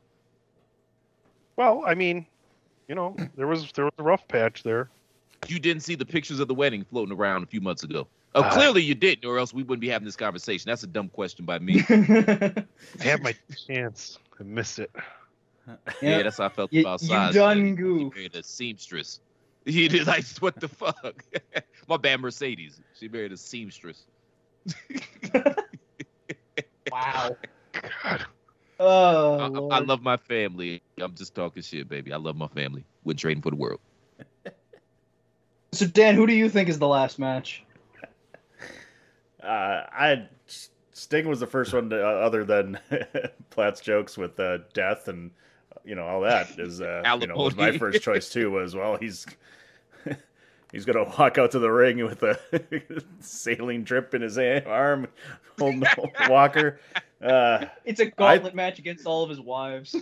[1.56, 2.26] Well, I mean,
[2.88, 4.90] you know, there was there was a rough patch there.
[5.48, 8.06] You didn't see the pictures of the wedding floating around a few months ago.
[8.34, 10.68] Oh, Uh, clearly you didn't, or else we wouldn't be having this conversation.
[10.70, 11.84] That's a dumb question by me.
[11.90, 12.64] I
[13.02, 13.34] had my
[13.66, 14.18] chance.
[14.40, 14.90] I missed it.
[16.00, 17.34] Yeah, that's how I felt You- about you size.
[17.34, 18.12] done goof.
[18.14, 19.20] She married a seamstress.
[19.64, 21.22] He did like what the fuck?
[21.88, 22.80] My bad Mercedes.
[22.98, 24.02] She married a seamstress.
[26.90, 27.36] Wow.
[28.02, 28.26] God.
[28.80, 30.82] Oh, I, I love my family.
[30.98, 32.12] I'm just talking shit, baby.
[32.12, 32.84] I love my family.
[33.04, 33.78] We're trading for the world.
[35.70, 37.62] So Dan, who do you think is the last match?
[39.42, 40.28] Uh, I
[40.92, 42.78] Sting was the first one, to, uh, other than
[43.50, 45.30] Platt's jokes with uh, death and
[45.84, 48.50] you know all that is uh, you know was my first choice too.
[48.52, 49.26] Was well he's
[50.72, 52.38] he's gonna walk out to the ring with a
[53.20, 55.08] saline drip in his arm,
[55.58, 56.78] holding the Walker.
[57.20, 59.94] Uh, It's a gauntlet match against all of his wives.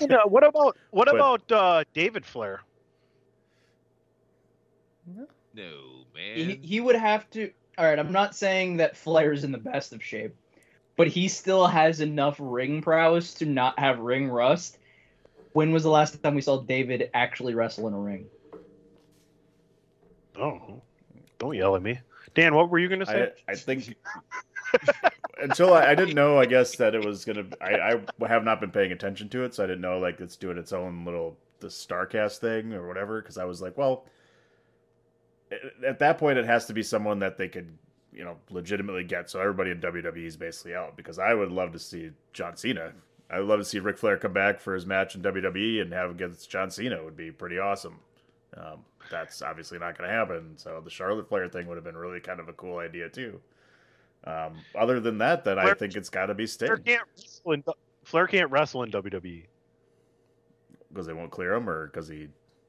[0.00, 2.60] You know, what about what But- about uh, David Flair?
[5.54, 6.36] No, man.
[6.36, 7.50] he, he would have to.
[7.78, 10.34] All right, I'm not saying that Flair's in the best of shape,
[10.96, 14.78] but he still has enough ring prowess to not have ring rust.
[15.52, 18.26] When was the last time we saw David actually wrestle in a ring?
[20.36, 20.82] Oh,
[21.38, 22.00] don't yell at me,
[22.34, 22.56] Dan.
[22.56, 23.30] What were you gonna say?
[23.46, 23.96] I, I think
[25.40, 27.46] until I, I didn't know, I guess that it was gonna.
[27.60, 30.36] I, I have not been paying attention to it, so I didn't know like it's
[30.36, 33.22] doing its own little the Starrcast thing or whatever.
[33.22, 34.17] Because I was like, well, a-
[35.86, 37.68] at that point, it has to be someone that they could,
[38.12, 39.30] you know, legitimately get.
[39.30, 40.96] So everybody in WWE is basically out.
[40.96, 42.92] Because I would love to see John Cena.
[43.30, 45.92] I would love to see Ric Flair come back for his match in WWE and
[45.92, 46.96] have against John Cena.
[46.96, 47.98] It would be pretty awesome.
[48.56, 50.54] Um, that's obviously not going to happen.
[50.56, 53.40] So the Charlotte Flair thing would have been really kind of a cool idea too.
[54.24, 57.52] Um, other than that, then I think it's got to be Sting Flair can't wrestle
[57.52, 57.64] in
[58.04, 59.44] Flair can't wrestle in WWE.
[60.90, 62.28] because they won't clear him, or because he.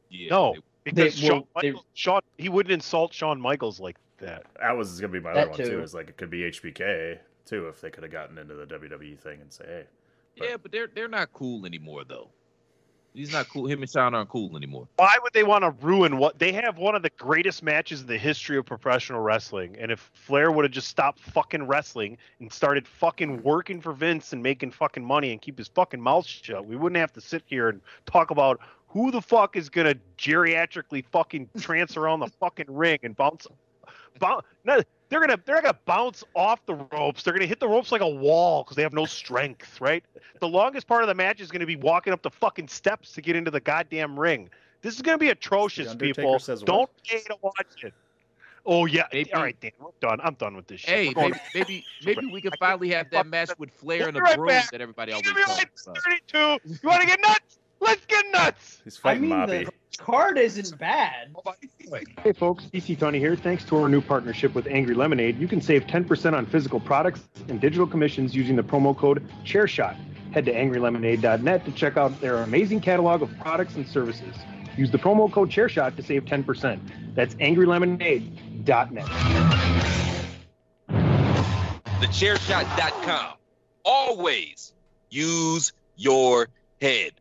[0.10, 0.56] Yeah, No,
[0.96, 4.46] because They- Shawn well, they- Michaels, Shawn he wouldn't insult Shawn Michaels like that.
[4.60, 5.70] That was going to be my That other one too.
[5.70, 5.82] too.
[5.82, 9.18] Is like it could be HBK too if they could have gotten into the WWE
[9.20, 9.84] thing and say, hey,
[10.36, 12.30] yeah, but they're they're not cool anymore though.
[13.16, 13.66] He's not cool.
[13.66, 14.88] Him and Sean aren't cool anymore.
[14.98, 16.78] Why would they want to ruin what they have?
[16.78, 19.76] One of the greatest matches in the history of professional wrestling.
[19.80, 24.32] And if Flair would have just stopped fucking wrestling and started fucking working for Vince
[24.32, 27.42] and making fucking money and keep his fucking mouth shut, we wouldn't have to sit
[27.48, 32.66] here and talk about who the fuck is gonna geriatrically fucking trance around the fucking
[32.68, 33.48] ring and bounce.
[34.20, 37.24] bounce no, they're gonna they're gonna bounce off the ropes.
[37.24, 40.04] They're gonna hit the ropes like a wall because they have no strength, right?
[40.40, 43.22] The longest part of the match is gonna be walking up the fucking steps to
[43.22, 44.50] get into the goddamn ring.
[44.82, 46.40] This is gonna be atrocious, people.
[46.40, 46.62] says?
[46.62, 47.94] Don't pay to watch it.
[48.66, 49.04] Oh yeah.
[49.14, 49.72] Maybe- All right, Dan.
[49.80, 50.20] We're done.
[50.24, 50.90] I'm done with this shit.
[50.90, 54.36] Hey, maybe maybe maybe we can finally have that match with Flair and the We'll
[54.36, 55.98] be right broom that everybody We'll always be right talks about.
[56.04, 56.78] 32.
[56.84, 57.60] You want to get nuts?
[57.80, 58.82] Let's get nuts.
[58.84, 59.66] he's I fighting mean, Mobby.
[59.66, 61.34] the card isn't bad.
[62.24, 63.36] Hey folks, DC Tony here.
[63.36, 67.22] Thanks to our new partnership with Angry Lemonade, you can save 10% on physical products
[67.48, 69.98] and digital commissions using the promo code ChairShot.
[70.34, 74.36] Head to angrylemonade.net to check out their amazing catalog of products and services.
[74.78, 76.80] Use the promo code ChairShot to save 10%.
[77.16, 79.06] That's angrylemonade.net.
[82.00, 83.34] Thechairshot.com.
[83.84, 84.74] Always
[85.10, 86.48] use your
[86.82, 87.12] head.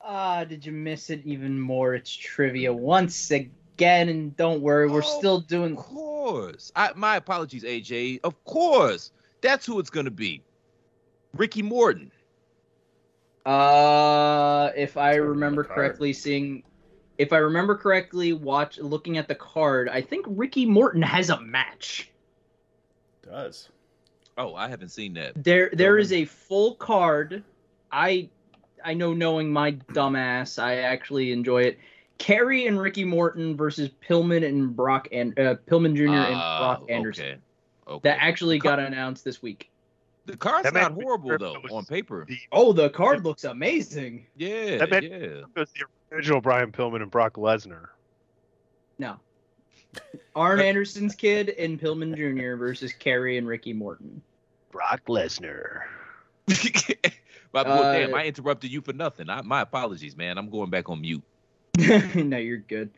[0.00, 1.94] Ah, did you miss it even more?
[1.94, 5.78] It's trivia once again, and don't worry, we're Oh, still doing.
[5.78, 5.84] Of
[6.24, 6.72] course.
[6.74, 8.20] I, my apologies, AJ.
[8.24, 9.10] Of course.
[9.40, 10.42] That's who it's going to be.
[11.34, 12.10] Ricky Morton.
[13.44, 16.62] Uh, if I remember correctly, seeing,
[17.18, 21.40] if I remember correctly, watch looking at the card, I think Ricky Morton has a
[21.40, 22.10] match.
[23.22, 23.68] Does
[24.36, 25.44] Oh, I haven't seen that.
[25.44, 27.44] There, there is a full card.
[27.92, 28.28] I,
[28.84, 31.78] I know, knowing my dumbass, I actually enjoy it.
[32.18, 36.04] Kerry and Ricky Morton versus Pillman and Brock and uh, Pillman Jr.
[36.06, 37.24] and Ah, Brock Anderson.
[37.26, 37.38] Okay.
[37.86, 38.08] Okay.
[38.08, 39.70] That actually got announced this week.
[40.26, 42.24] the card's That not horrible though was on paper.
[42.26, 44.26] the- Oh, the card looks amazing.
[44.36, 45.10] Yeah, That match- yeah.
[45.16, 45.84] It was the
[46.16, 47.88] original Brian Pillman and Brock Lesnar.
[48.98, 49.16] No.
[50.34, 52.56] Arn Anderson's kid and Pillman Jr.
[52.56, 54.22] versus Kerry and Ricky Morton.
[54.72, 55.82] Brock Lesnar.
[57.52, 59.28] but, well, Uh, damn, I interrupted you for nothing.
[59.28, 60.38] I, my apologies, man.
[60.38, 61.22] I'm going back on mute.
[62.14, 62.90] no, you're good.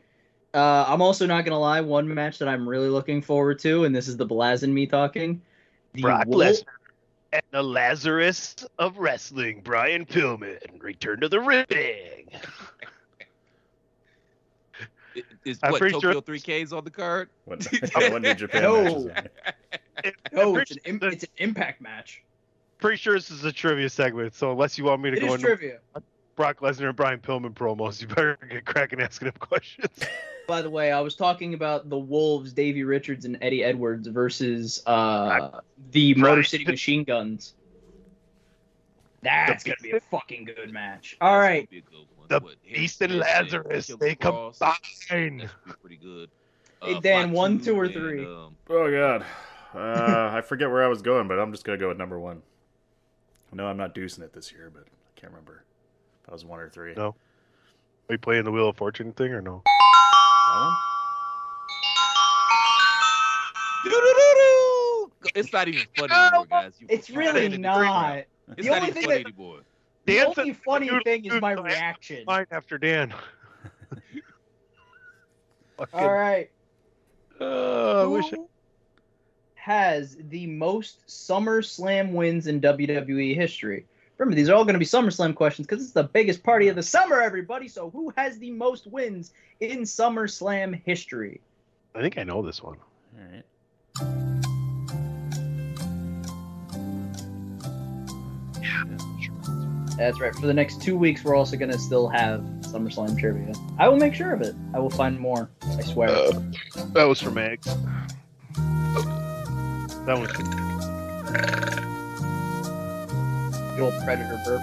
[0.53, 1.81] Uh, I'm also not gonna lie.
[1.81, 4.87] One match that I'm really looking forward to, and this is the Blaz and me
[4.87, 5.41] talking.
[5.93, 6.63] The Brock Wolf- Lesnar.
[7.33, 11.65] And the Lazarus of wrestling, Brian Pillman, return to the ring.
[15.15, 17.29] I- Is I'm what Tokyo sure- 3Ks on the card?
[17.45, 18.83] What, what New Japan No.
[18.83, 19.23] matches are
[20.03, 20.13] there?
[20.31, 22.23] No, it's an, im- it's an impact match.
[22.77, 25.25] Pretty sure this is a trivia segment, so unless you want me to It go
[25.27, 25.79] is into trivia.
[26.37, 29.89] Brock Lesnar and Brian Pillman promos, you better get cracking asking him questions.
[30.47, 34.81] By the way, I was talking about the Wolves, Davey Richards and Eddie Edwards versus
[34.85, 35.59] uh,
[35.91, 37.55] the Motor City Machine Guns.
[39.23, 41.17] That's gonna be a fucking good match.
[41.19, 41.67] All right,
[42.29, 45.49] The Beast and Lazarus, they combine.
[45.81, 46.29] Pretty good.
[46.83, 48.23] Hey, Dan, one, two, or three?
[48.23, 49.25] um, Oh god,
[49.73, 52.43] uh, I forget where I was going, but I'm just gonna go with number one.
[53.51, 55.63] No, I'm not deucing it this year, but I can't remember
[56.27, 56.93] if I was one or three.
[56.95, 57.07] No.
[57.09, 57.15] Are
[58.09, 59.63] we playing the Wheel of Fortune thing or no?
[59.65, 60.73] That one?
[65.35, 66.73] It's not even funny anymore, guys.
[66.79, 68.17] You- it's really said not.
[68.17, 69.59] It's The not only even thing funny that anymore.
[70.05, 72.23] the Dan only funny Dude, thing is my I- reaction.
[72.25, 73.13] Mine after Dan.
[75.77, 76.49] Fucking- All right,
[77.39, 78.49] Uh, I wish I- who
[79.55, 83.85] has the most SummerSlam wins in WWE history?
[84.17, 86.75] Remember, these are all going to be SummerSlam questions because it's the biggest party of
[86.75, 87.67] the summer, everybody.
[87.67, 91.39] So, who has the most wins in SummerSlam history?
[91.93, 92.77] I think I know this one.
[93.15, 93.43] All right.
[99.97, 100.33] That's right.
[100.35, 103.53] For the next two weeks, we're also going to still have SummerSlam trivia.
[103.77, 104.55] I will make sure of it.
[104.73, 105.49] I will find more.
[105.61, 106.09] I swear.
[106.09, 106.41] Uh,
[106.93, 107.65] that was from Eggs.
[110.05, 110.31] That was
[113.77, 114.61] The old Predator burp.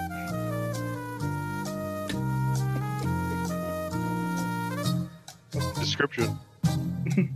[5.79, 6.37] description.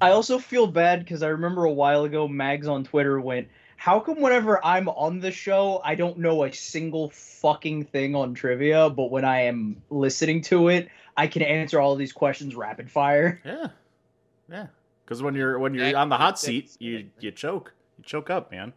[0.00, 4.00] I also feel bad because I remember a while ago, Mags on Twitter went, How
[4.00, 8.90] come whenever I'm on the show, I don't know a single fucking thing on trivia,
[8.90, 12.90] but when I am listening to it, I can answer all of these questions rapid
[12.90, 13.40] fire?
[13.46, 13.68] Yeah,
[14.50, 14.66] yeah.
[15.04, 17.72] Because when you're when you're on the hot seat, you you choke.
[17.98, 18.72] You choke up, man.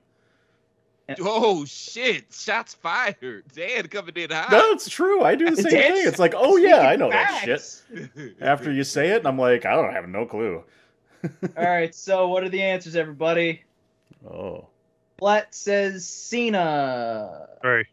[1.19, 2.25] Oh shit!
[2.31, 3.43] Shots fired.
[3.53, 4.51] Dan coming in hot.
[4.51, 5.21] No, it's true.
[5.21, 6.07] I do the same Dan's thing.
[6.07, 8.35] It's like, oh yeah, I know that shit.
[8.41, 10.63] After you say it, and I'm like, I don't have no clue.
[11.57, 13.63] all right, so what are the answers, everybody?
[14.29, 14.67] Oh,
[15.17, 17.47] Platt says Cena.
[17.63, 17.85] All right.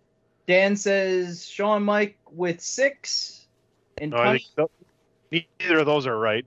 [0.47, 3.47] Dan says Shawn Mike with six.
[3.99, 4.25] And No, I
[4.57, 4.69] Tony,
[5.31, 6.45] think neither of those are right.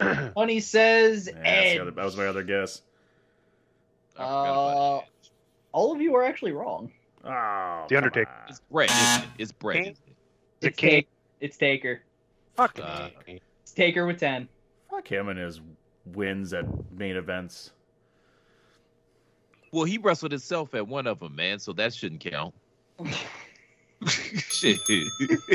[0.00, 1.80] Tony says yeah, that's Ed.
[1.80, 2.82] other, that was my other guess.
[4.16, 5.00] Uh,
[5.76, 6.90] all of you are actually wrong.
[7.22, 8.30] Oh, The Undertaker.
[8.48, 8.90] It's Brett.
[8.90, 9.28] Isn't it?
[9.38, 9.80] It's Brett.
[9.82, 9.96] isn't
[10.62, 11.02] It's, King.
[11.02, 11.08] Ta-
[11.40, 12.00] it's Taker.
[12.54, 12.80] Fuck.
[12.82, 14.48] Uh, It's Taker with 10.
[14.90, 15.60] Fuck him and his
[16.06, 17.72] wins at main events.
[19.70, 21.58] Well, he wrestled himself at one of them, man.
[21.58, 22.54] So that shouldn't count.
[24.06, 24.78] Shit.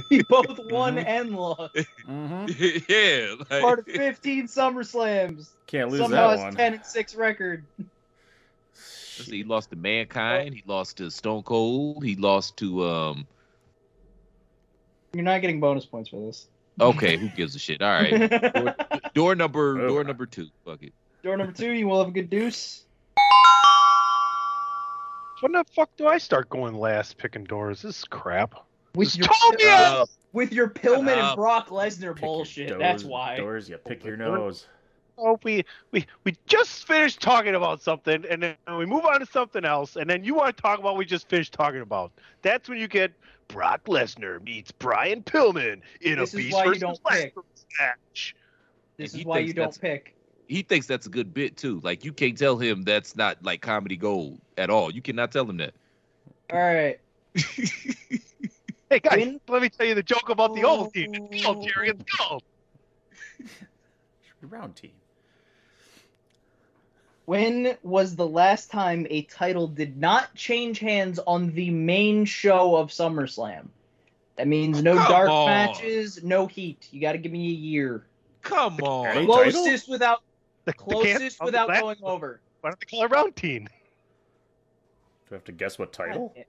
[0.10, 1.74] He both won and lost.
[2.08, 2.46] Mm-hmm.
[2.88, 3.36] yeah.
[3.50, 5.50] Like, Part of 15 SummerSlams.
[5.66, 6.56] Can't lose Somehow that has one.
[6.56, 7.64] 10 and 6 record.
[9.22, 10.54] Let's he lost to Mankind.
[10.56, 12.04] He lost to Stone Cold.
[12.04, 13.28] He lost to um.
[15.14, 16.48] You're not getting bonus points for this.
[16.80, 17.82] Okay, who gives a shit?
[17.82, 18.30] All right.
[18.54, 18.76] Door,
[19.14, 19.88] door number Oh.
[19.90, 20.48] door number two.
[20.66, 20.94] Fuck it.
[21.22, 22.86] Door number two, you will have a good deuce.
[25.42, 27.82] When the fuck do I start going last picking doors?
[27.82, 28.54] This is crap.
[28.94, 29.28] With your,
[30.34, 32.70] with your Pillman and Brock Lesnar bullshit.
[32.70, 33.38] doors- That's why.
[33.38, 34.68] Doors, you pick your nose.
[35.24, 39.26] Oh, we we we just finished talking about something, and then we move on to
[39.26, 42.12] something else, and then you want to talk about what we just finished talking about.
[42.42, 43.12] That's when you get
[43.48, 47.36] Brock Lesnar meets Brian Pillman in This a is Beast why you versus don't pick.
[47.80, 48.36] Match.
[48.98, 50.16] This And is he why thinks you don't that's- pick.
[50.48, 51.80] He thinks that's a good bit too.
[51.82, 54.92] Like you can't tell him that's not like comedy gold at all.
[54.92, 55.74] You cannot tell him that.
[56.52, 57.00] All right.
[58.90, 61.14] Hey guys, Win- let me tell you the joke about the old team.
[61.32, 62.42] It's called Jerry and Skull.
[64.42, 64.92] Round team.
[67.36, 72.76] When was the last time a title did not change hands on the main show
[72.76, 73.68] of SummerSlam?
[74.36, 75.46] That means no Come dark on.
[75.46, 76.90] matches, no heat.
[76.92, 78.04] You got to give me a year.
[78.42, 79.06] Come Any on.
[79.06, 79.26] title?
[79.34, 80.24] Closest without
[80.66, 82.42] The, the closest can- without the going over.
[82.60, 83.64] Why don't they call it round team?
[85.30, 86.34] Do I have to guess what title?
[86.38, 86.42] Uh,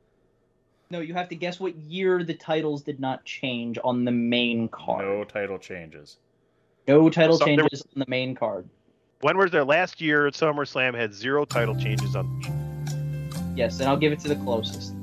[0.90, 4.66] no, you have to guess what year the titles did not change on the main
[4.66, 5.04] card.
[5.04, 6.16] No title changes.
[6.88, 8.68] No title So there- changes on the main card.
[9.22, 12.40] When was their last year at SummerSlam had zero title changes on?
[12.40, 13.42] The week?
[13.56, 14.94] Yes, and I'll give it to the closest.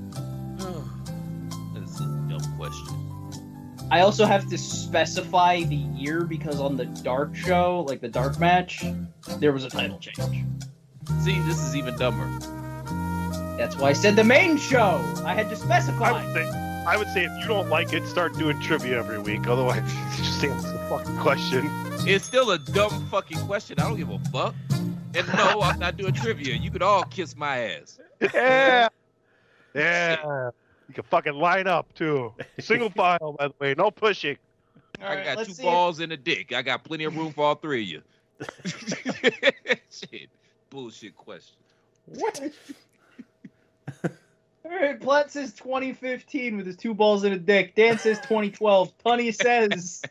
[1.74, 3.88] That's a dumb question.
[3.90, 8.42] I also have to specify the year because on the dark show, like the dark
[8.42, 8.84] match,
[9.38, 10.44] there was a title change.
[11.22, 12.28] See, this is even dumber.
[13.58, 15.02] That's why I said the main show.
[15.24, 16.69] I had to I specify.
[16.98, 19.48] Would say, I would say if you don't like it, start doing trivia every week.
[19.48, 19.84] Otherwise,
[20.18, 21.70] just answer the fucking question.
[22.08, 23.80] It's still a dumb fucking question.
[23.80, 24.56] I don't give a fuck.
[25.16, 26.56] And no, I'm not doing trivia.
[26.56, 28.00] You could all kiss my ass.
[28.34, 28.90] Yeah.
[29.76, 30.50] Yeah.
[30.88, 32.34] You can fucking line up too.
[32.60, 33.76] Single file, by the way.
[33.78, 34.36] No pushing.
[35.00, 36.52] All I right, got two see balls and a dick.
[36.52, 38.02] I got plenty of room for all three of you.
[39.92, 40.30] Shit.
[40.72, 41.56] Bullshit question.
[42.08, 42.42] What?
[44.70, 47.74] All right, Platt says 2015 with his two balls and a dick.
[47.76, 48.94] Dan says 2012.
[49.04, 50.02] Tunny says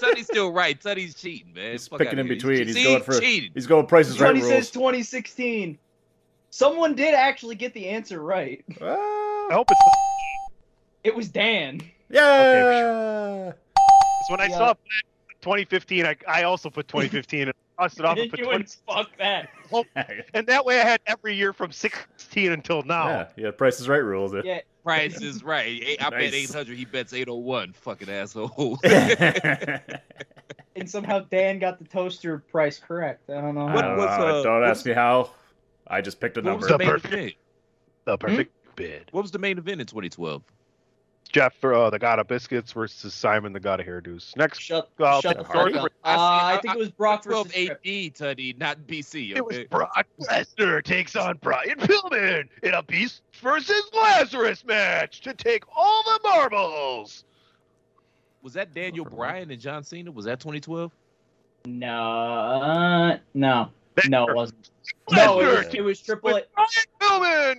[0.00, 0.78] Teddy's still right.
[0.80, 1.72] Teddy's cheating, man.
[1.72, 2.34] He's Fuck picking in here.
[2.36, 2.66] between.
[2.66, 2.84] He's See?
[2.84, 3.50] going for cheating.
[3.54, 4.50] he's going prices right Tunny rules.
[4.52, 5.78] says 2016.
[6.50, 8.62] Someone did actually get the answer right.
[8.80, 9.80] I hope it's.
[11.04, 11.80] It was Dan.
[12.10, 13.52] Yeah.
[13.52, 13.54] So
[14.30, 14.58] when I Yeah.
[14.58, 14.74] saw
[15.42, 18.56] 2015, I, I also put 2015 and crossed it off and put you 20.
[18.58, 19.48] wouldn't fuck that.
[20.34, 23.06] And that way I had every year from 16 until now.
[23.08, 24.32] yeah, yeah, prices right rules.
[24.34, 24.44] It.
[24.44, 24.60] Yeah.
[24.84, 25.66] Price is right.
[25.82, 26.76] Eight- I bet 800.
[26.76, 27.72] He bets 801.
[27.72, 28.78] Fucking asshole.
[30.76, 33.30] And somehow Dan got the toaster price correct.
[33.30, 33.68] I don't know.
[33.68, 33.90] I What- how.
[33.90, 34.26] don't, what's, know.
[34.26, 35.30] uh, don't ask me how.
[35.86, 36.74] I just picked a what was number.
[36.74, 37.34] the main perfect- event?
[38.06, 39.08] The perfect bid.
[39.12, 40.42] What was the main event in 2012?
[41.34, 44.36] Jeff, uh, the God of Biscuits versus Simon, the God of Hairdos.
[44.36, 45.84] Next, Shut, I'll shut the the fuck up.
[45.84, 47.78] Uh, I think it was Brock 12 versus Tripp.
[47.78, 49.34] AD, Tuddy, not BC.
[49.34, 55.34] it was Brock Lesnar takes on Brian Pillman in a Beast versus Lazarus match to
[55.34, 57.24] take all the marbles.
[58.42, 60.12] Was that Daniel Bryan and John Cena?
[60.12, 60.92] Was that 2012?
[61.66, 63.70] No, uh, no,
[64.08, 64.70] no, it wasn't.
[65.10, 66.44] No, it was, it was Triple H.
[66.54, 66.70] Brian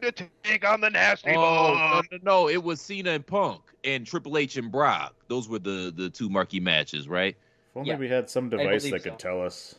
[0.02, 1.78] Pillman to take on the Nasty Oh, Boy.
[1.78, 2.50] no, no, no.
[2.50, 5.16] It was Cena and Punk and Triple H and Brock.
[5.28, 7.36] Those were the, the two marquee matches, right?
[7.72, 7.98] If only Yeah.
[7.98, 9.76] we had some device believe that could tell us.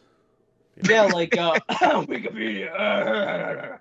[0.88, 2.72] Yeah, like uh, Wikipedia.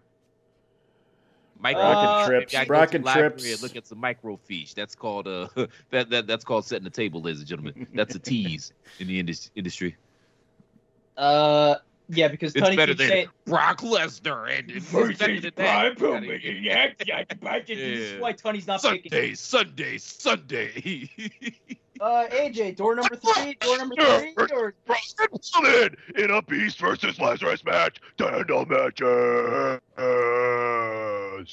[1.59, 3.63] Micro Brock and uh, Trips, maybe I go Brock and the Trips.
[3.63, 4.73] Look at some microfiche.
[4.75, 5.47] That's called uh
[5.89, 7.87] that, that that's called setting the table, ladies and gentlemen.
[7.93, 9.95] That's a tease in the indus- industry.
[11.17, 11.75] Uh,
[12.09, 13.27] yeah, because It's Tony better keeps than saying.
[13.45, 15.97] Brock Lesnar and it's better than that.
[17.67, 19.11] This is why Tony's not picking.
[19.11, 21.09] Sunday, Sunday, Sunday.
[22.01, 27.17] Uh, AJ, door number three, door number three, or Brian Pillman in a Beast versus
[27.21, 28.01] Lazarus match.
[28.17, 29.79] Tandem matches.
[29.95, 31.45] who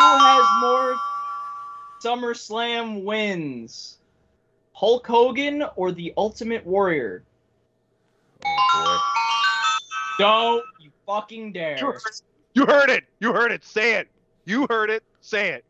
[0.00, 0.94] has more
[2.04, 3.96] SummerSlam wins?
[4.74, 7.22] Hulk Hogan or the Ultimate Warrior?
[8.44, 9.00] Oh,
[10.18, 11.78] Don't you fucking dare.
[11.78, 12.22] You heard, it.
[12.54, 13.04] you heard it.
[13.20, 13.64] You heard it.
[13.64, 14.08] Say it.
[14.44, 15.02] You heard it.
[15.20, 15.64] Say it.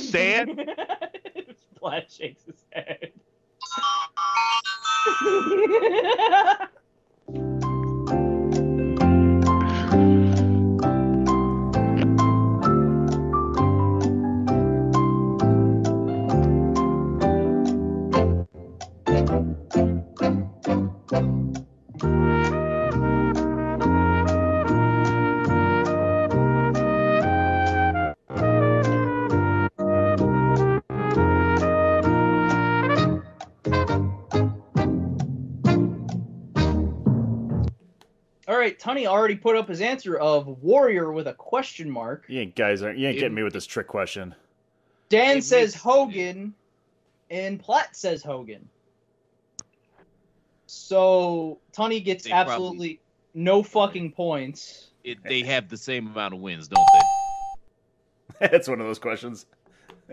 [0.00, 1.56] Say it.
[1.78, 3.12] Flash shakes his head.
[38.78, 42.24] All right, Tunney already put up his answer of Warrior with a question mark.
[42.28, 44.34] You ain't guys aren't you ain't getting me with this trick question.
[45.08, 46.54] Dan It says makes- Hogan,
[47.30, 48.68] and Platt says Hogan.
[50.66, 53.00] So Tunney gets They probably- absolutely
[53.34, 54.88] no fucking points.
[55.04, 56.84] It, they have the same amount of wins, don't
[58.40, 58.48] they?
[58.48, 59.46] That's one of those questions.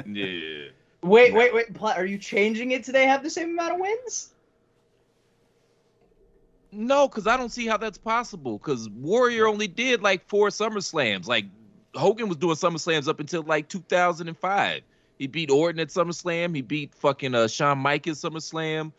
[0.06, 0.68] Yeah.
[1.04, 3.80] Wait, wait, wait, Platt, are you changing it to they have the same amount of
[3.80, 4.32] wins?
[6.76, 8.58] No, because I don't see how that's possible.
[8.58, 11.28] Because Warrior only did like four SummerSlams.
[11.28, 11.46] Like
[11.96, 14.82] Hogan was doing SummerSlams up until like 2005.
[15.18, 16.54] He beat Orton at SummerSlam.
[16.56, 18.92] He beat fucking uh, Shawn Michaels at SummerSlam.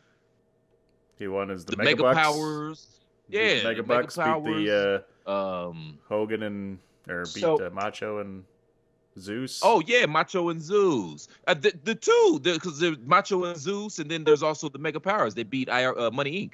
[1.19, 2.19] He won as the, The, Mega, Mega, Bucks.
[2.19, 2.87] Powers.
[3.31, 5.99] Beat Yeah, the Mega the Bucks beat the uh, um.
[6.09, 8.45] Hogan and or beat So- uh, Macho and
[9.19, 9.61] Zeus.
[9.65, 11.29] Oh yeah, Macho and Zeus.
[11.47, 15.01] Uh, the the two, because there's Macho and Zeus, and then there's also the Mega
[15.01, 15.35] Powers.
[15.35, 16.53] They beat IR, uh, Money Inc.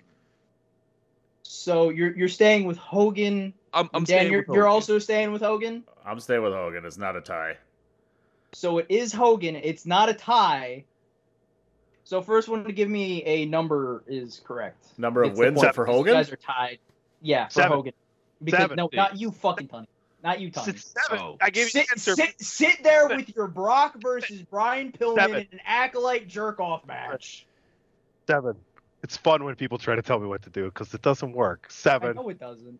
[1.43, 3.53] So you're you're staying with Hogan.
[3.75, 4.73] I'm, I'm Dan, staying you're, with you're Hogan.
[4.75, 5.85] also staying with Hogan.
[6.05, 6.85] I'm staying with Hogan.
[6.85, 7.57] It's not a tie.
[8.53, 9.57] So it is Hogan.
[9.57, 10.85] It's not a tie.
[12.05, 14.99] So first one to give me a number is correct.
[14.99, 16.13] Number of It's wins for Hogan?
[16.13, 16.79] You guys are tied.
[17.23, 17.73] Yeah, for Seven.
[17.77, 17.93] Hogan.
[18.43, 18.77] Because Seven.
[18.77, 19.87] no, not you, fucking Tony.
[20.25, 20.77] Not you, Tony.
[20.77, 21.19] Seven.
[21.25, 21.37] Oh.
[21.41, 22.15] I gave you Sit, the answer.
[22.15, 25.37] sit, sit there with your Brock versus Brian Pillman Seven.
[25.37, 27.47] in an acolyte jerk off match.
[28.27, 28.57] Seven.
[29.03, 31.67] It's fun when people try to tell me what to do because it doesn't work.
[31.69, 32.15] I Seven.
[32.17, 32.79] know it doesn't.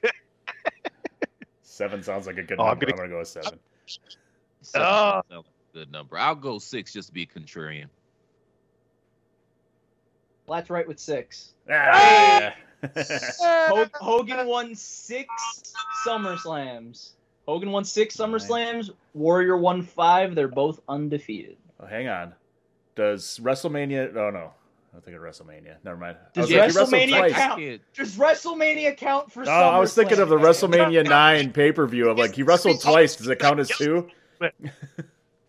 [1.62, 2.86] Seven sounds like a good Oh, number.
[2.86, 3.58] I'm gonna- gonna, go with seven.
[4.62, 5.22] Seven Ah.
[5.30, 6.16] sounds like good number.
[6.18, 7.86] I'll go six just to be contrarian.
[10.48, 11.54] That's right with six.
[11.70, 12.54] Ah!
[12.96, 15.28] Ho- Hogan won six
[16.06, 17.10] SummerSlams.
[17.46, 18.90] Hogan won six SummerSlams.
[19.14, 20.34] Warrior won five.
[20.34, 21.56] They're both undefeated.
[21.80, 22.32] oh, hang on.
[22.94, 24.14] Does WrestleMania?
[24.16, 24.52] Oh no,
[24.96, 25.76] I'm thinking of WrestleMania.
[25.84, 26.16] Never mind.
[26.32, 27.32] Does was like, WrestleMania twice.
[27.34, 27.80] count?
[27.94, 32.08] Does WrestleMania count for Oh, I was thinking of the WrestleMania nine pay per view
[32.08, 33.14] of like he wrestled twice.
[33.14, 34.08] Does it count as two?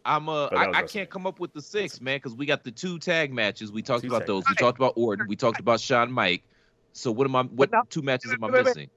[0.05, 2.71] I'm uh, I, I can't come up with the six, man, because we got the
[2.71, 3.71] two tag matches.
[3.71, 4.43] We talked Two about tag those.
[4.49, 5.27] We talked about Orton.
[5.29, 6.43] We talked about Shawn Mike.
[6.91, 7.43] So what am I?
[7.43, 8.89] What now- two matches am I missing?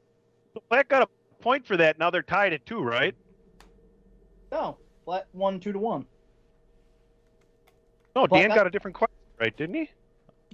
[0.68, 1.08] Black got a
[1.40, 2.00] point for that.
[2.00, 3.14] Now they're tied at two, right?
[4.50, 6.06] No, flat one, two to one.
[8.16, 9.56] No, Black Dan got- got a different question, right?
[9.56, 9.90] Didn't he?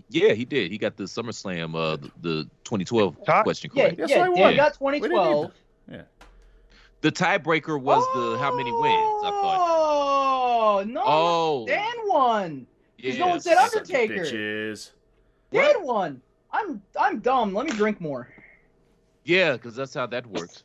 [0.09, 0.71] Yeah, he did.
[0.71, 3.43] He got the SummerSlam, uh, the, the 2012 Todd?
[3.45, 3.99] question Yeah, correct.
[3.99, 4.57] Yes, yeah, I Dan won.
[4.57, 5.53] got We didn't 2012.
[5.91, 6.03] Yeah.
[7.03, 9.23] The tiebreaker was the how many wins?
[9.25, 9.59] I thought.
[9.61, 11.03] Oh no!
[11.05, 12.67] Oh, Dan won.
[12.97, 14.15] Because no one said Undertaker.
[14.15, 14.91] Bitches.
[15.53, 16.23] Dan won.
[16.51, 17.55] I'm I'm dumb.
[17.55, 18.29] Let me drink more.
[19.25, 20.65] Yeah, because that's how that works.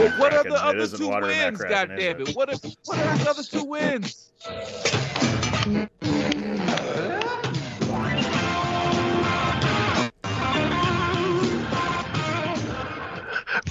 [0.00, 1.58] Well, what are the other two water in that wins?
[1.58, 2.28] Kraken, God damn it?
[2.30, 2.34] it!
[2.34, 4.32] What are what are the other two wins?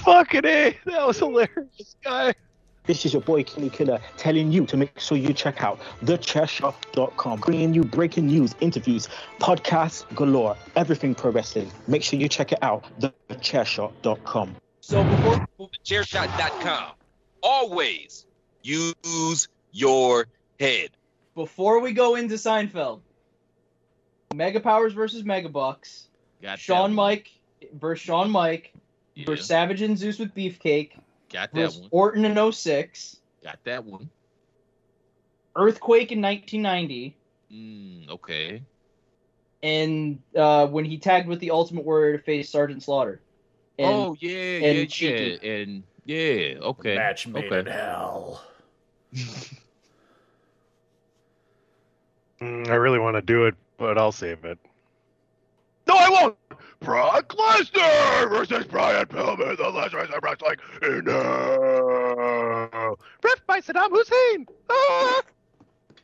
[0.04, 0.78] Fucking A.
[0.84, 2.34] That was hilarious, guy.
[2.86, 7.40] This is your boy Kenny Killer telling you to make sure you check out thechairshot.com,
[7.40, 9.08] bringing you breaking news, interviews,
[9.40, 11.72] podcasts galore, everything pro wrestling.
[11.88, 14.54] Make sure you check it out, thechairshot.com.
[14.90, 15.46] So before
[15.84, 16.94] Chairshot.com.
[17.44, 18.26] Always
[18.64, 20.26] use your
[20.58, 20.90] head.
[21.36, 22.98] before we go into Seinfeld,
[24.34, 26.08] Mega Powers versus Mega Bucks,
[26.42, 26.94] Got Shawn one.
[26.94, 27.30] Mike
[27.72, 28.72] versus Shawn Mike
[29.14, 30.90] Yeah, versus Savage and Zeus with Beefcake
[31.32, 31.88] got that one.
[31.92, 34.10] Orton in 06, Got that one.
[35.54, 37.16] Earthquake in 1990,
[37.52, 38.62] Mm, okay.
[39.62, 43.20] and uh, when he tagged with the Ultimate Warrior to face Sergeant Slaughter.
[43.80, 46.58] And oh yeah, and yeah, yeah, and yeah.
[46.60, 46.96] Okay.
[46.96, 47.60] Match made okay.
[47.60, 48.44] in hell.
[52.40, 54.58] Mm, I really want to do it, but I'll save it.
[55.86, 56.36] No, I won't.
[56.80, 62.98] Brock Lesnar versus Brian Pillman, the last wrestling wrestling in hell.
[63.22, 64.46] Ref by Saddam Hussein.
[64.70, 65.20] Ah!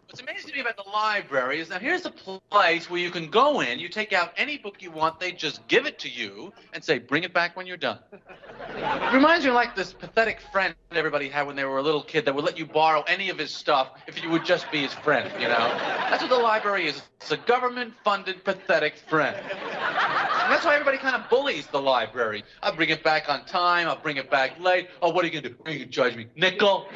[0.09, 3.29] What's amazing to me about the library is that here's a place where you can
[3.29, 6.53] go in, you take out any book you want, they just give it to you
[6.73, 7.99] and say, bring it back when you're done.
[8.13, 12.05] It reminds me of like this pathetic friend everybody had when they were a little
[12.05, 14.83] kid that would let you borrow any of his stuff if you would just be
[14.83, 15.75] his friend, you know?
[16.09, 17.03] That's what the library is.
[17.21, 19.37] It's a government funded pathetic friend.
[19.37, 22.45] And that's why everybody kind of bullies the library.
[22.63, 24.89] I'll bring it back on time, I'll bring it back late.
[25.03, 25.57] Oh, what are you gonna do?
[25.65, 26.29] Are you gonna judge me?
[26.37, 26.87] Nickel?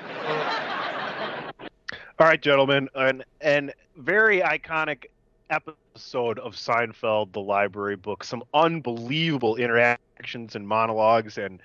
[2.20, 5.06] All right, gentlemen, an an very iconic
[5.48, 8.24] episode of Seinfeld, the library book.
[8.24, 11.62] Some unbelievable interactions and monologues, and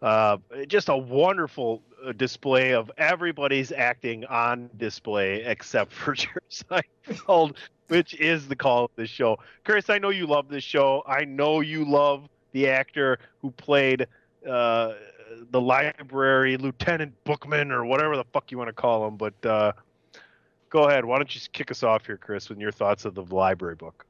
[0.00, 0.36] uh,
[0.68, 7.56] just a wonderful uh, display of everybody's acting on display except for Jerry Seinfeld,
[7.88, 9.40] which is the call of this show.
[9.64, 11.02] Chris, I know you love this show.
[11.08, 14.06] I know you love the actor who played.
[14.48, 14.92] Uh,
[15.50, 19.72] the library lieutenant bookman or whatever the fuck you want to call him but uh
[20.70, 23.22] go ahead why don't you kick us off here chris with your thoughts of the
[23.22, 24.04] library book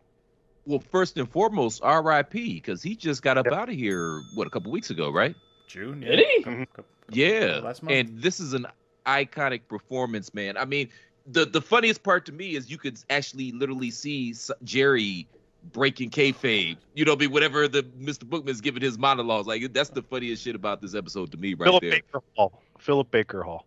[0.66, 2.54] Well, first and foremost, R.I.P.
[2.54, 5.34] Because he just got up out of here what a couple weeks ago, right?
[5.66, 6.00] June.
[6.00, 6.44] Did he?
[6.44, 6.80] Mm-hmm.
[7.10, 7.94] Yeah, Last month.
[7.96, 8.66] and this is an
[9.06, 10.58] iconic performance, man.
[10.58, 10.90] I mean,
[11.26, 15.26] the the funniest part to me is you could actually literally see Jerry
[15.72, 16.76] breaking kayfabe.
[16.94, 18.24] You know, be whatever the Mr.
[18.24, 19.46] Bookman's giving his monologues.
[19.46, 21.66] Like that's the funniest shit about this episode to me, right there.
[21.70, 21.90] philip there.
[21.92, 23.64] baker hall philip baker hall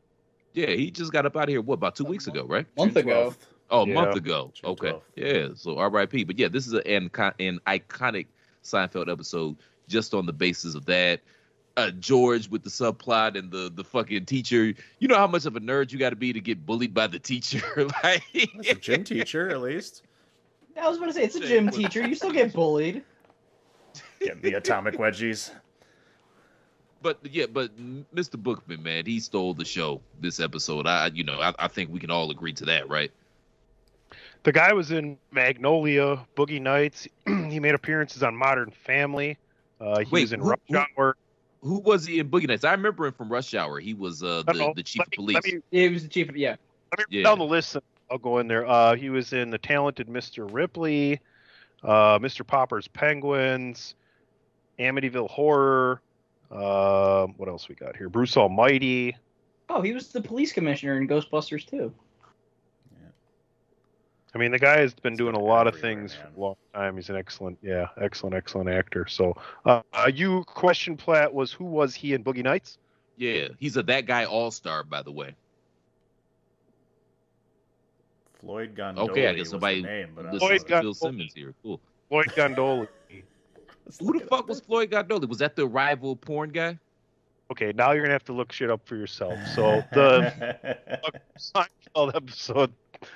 [0.53, 1.61] Yeah, he just got up out of here.
[1.61, 2.65] What about two weeks ago, right?
[2.77, 3.29] month June ago.
[3.29, 3.37] 12th.
[3.69, 3.93] Oh, a Yeah.
[3.93, 4.51] month ago.
[4.53, 4.91] June okay.
[4.91, 5.01] 12th.
[5.15, 5.47] Yeah.
[5.55, 6.23] So R.I.P.
[6.25, 8.27] But yeah, this is an an iconic
[8.63, 11.21] Seinfeld episode just on the basis of that.
[11.77, 14.73] Uh, George with the subplot and the the fucking teacher.
[14.99, 17.07] You know how much of a nerd you got to be to get bullied by
[17.07, 17.61] the teacher.
[18.03, 20.03] like, It's a gym teacher, at least.
[20.79, 22.05] I was going to say it's a gym teacher.
[22.05, 23.03] You still get bullied.
[24.19, 25.51] Get the atomic wedgies.
[27.01, 27.71] But yeah, but
[28.13, 28.37] Mr.
[28.41, 30.87] Bookman, man, he stole the show this episode.
[30.87, 33.11] I, you know, I, I think we can all agree to that, right?
[34.43, 39.37] the guy was in magnolia boogie nights he made appearances on modern family
[39.79, 41.15] uh he Wait, was in who- rush who- hour
[41.61, 42.63] Who was he in Boogie Nights?
[42.63, 43.79] I remember him from Rush Hour.
[43.79, 45.35] He was uh, the, the chief Let of police.
[45.35, 46.55] let me- Yeah, he was the chief of yeah.
[46.97, 47.17] Let me Yeah.
[47.19, 47.75] read down the list.
[47.75, 48.65] and I'll go in there.
[48.65, 50.51] Uh, he was in the talented Mr.
[50.51, 51.19] Ripley.
[51.83, 52.45] uh, Mr.
[52.45, 53.93] Popper's Penguins,
[54.79, 56.01] Amityville Horror.
[56.51, 58.09] Uh, what else we got here?
[58.09, 59.15] Bruce Almighty.
[59.69, 61.93] Oh, he was the police commissioner in Ghostbusters too.
[62.91, 63.07] Yeah.
[64.35, 66.95] I mean, the guy has been doing a lot of things for a long time.
[66.97, 69.07] He's an excellent, yeah, excellent, excellent actor.
[69.07, 72.77] So, uh, uh, you question Platt was who was he in Boogie Nights?
[73.15, 75.35] Yeah, he's a that guy all star, by the way.
[78.41, 81.53] Floyd Gondolli Okay, I guess was somebody name, but Floyd to Bill Simmons here.
[81.63, 81.79] Cool.
[82.09, 82.87] Floyd Gondolli.
[83.99, 85.27] Who the fuck was Floyd Gondolli?
[85.27, 86.77] Was that the rival porn guy?
[87.51, 89.37] Okay, now you're gonna have to look shit up for yourself.
[89.55, 90.57] So the
[91.37, 92.71] Seinfeld episode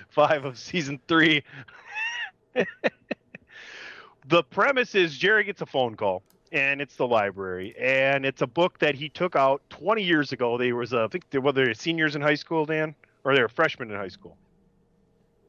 [0.09, 1.43] five of season three.
[4.27, 8.47] the premise is Jerry gets a phone call, and it's the library, and it's a
[8.47, 10.57] book that he took out 20 years ago.
[10.57, 13.41] They was, uh, I think, they were they seniors in high school, Dan, or they
[13.41, 14.37] were freshmen in high school.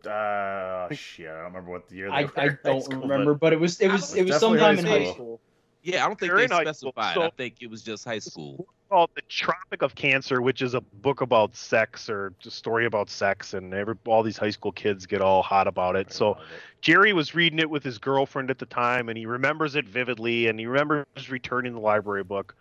[0.04, 2.08] Uh, shit, I don't remember what the year.
[2.08, 4.76] They I, were I don't school, remember, but it was it was it was sometime
[4.76, 5.14] high in high school.
[5.14, 5.40] school.
[5.82, 7.14] Yeah, I don't think They're they in school, specified.
[7.14, 8.66] so- I think it was just high school.
[8.88, 13.08] called The Tropic of Cancer, which is a book about sex or a story about
[13.08, 16.12] sex, and every, all these high school kids get all hot about it.
[16.12, 16.38] So
[16.80, 20.48] Jerry was reading it with his girlfriend at the time, and he remembers it vividly,
[20.48, 22.54] and he remembers returning the library book.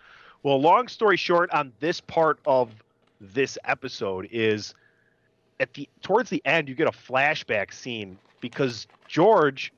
[0.43, 2.71] Well, long story short, on this part of
[3.19, 4.75] this episode is
[5.59, 9.71] at the towards the end, you get a flashback scene because George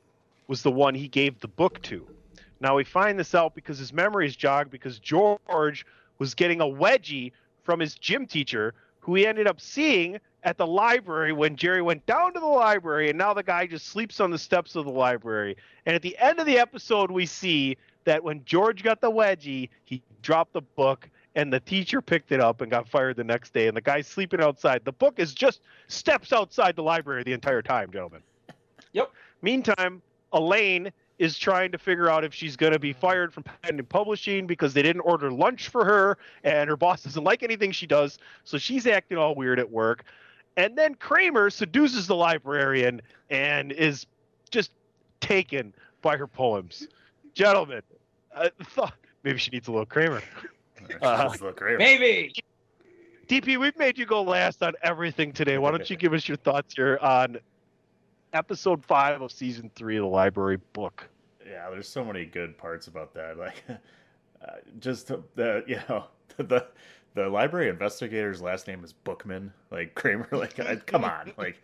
[0.47, 2.07] was the one he gave the book to.
[2.59, 5.85] Now we find this out because his memories jogged because George
[6.17, 7.31] was getting a wedgie
[7.63, 12.05] from his gym teacher, who he ended up seeing at the library when Jerry went
[12.05, 14.91] down to the library, and now the guy just sleeps on the steps of the
[14.91, 15.57] library.
[15.85, 19.69] And at the end of the episode, we see that when George got the wedgie,
[19.83, 23.53] he dropped the book, and the teacher picked it up and got fired the next
[23.53, 23.67] day.
[23.67, 24.83] And the guy's sleeping outside.
[24.83, 28.21] The book is just steps outside the library the entire time, gentlemen.
[28.93, 29.11] Yep.
[29.43, 30.01] Meantime,
[30.33, 34.47] Elaine is trying to figure out if she's going to be fired from Pendant Publishing
[34.47, 38.17] because they didn't order lunch for her and her boss doesn't like anything she does.
[38.43, 40.05] So she's acting all weird at work.
[40.57, 44.07] And then Kramer seduces the librarian and is
[44.49, 44.71] just
[45.21, 45.71] taken
[46.01, 46.87] by her poems.
[47.35, 47.83] Gentlemen,
[48.63, 50.23] thought uh, maybe she needs a little Kramer.
[51.01, 51.33] Uh,
[51.77, 52.33] Maybe.
[53.27, 55.57] DP, we've made you go last on everything today.
[55.57, 57.37] Why don't you give us your thoughts here on
[58.33, 61.07] episode five of season three of the library book?
[61.45, 63.37] Yeah, there's so many good parts about that.
[63.37, 66.05] Like, uh, just the you know
[66.37, 66.67] the
[67.15, 69.51] the library investigator's last name is Bookman.
[69.71, 71.61] Like Kramer, like come on, like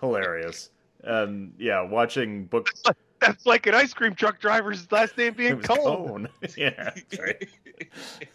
[0.00, 0.70] hilarious.
[1.02, 2.68] And yeah, watching book.
[3.22, 5.78] That's like an ice cream truck driver's last name being Cone.
[5.78, 6.28] Cone.
[6.56, 7.48] yeah, right.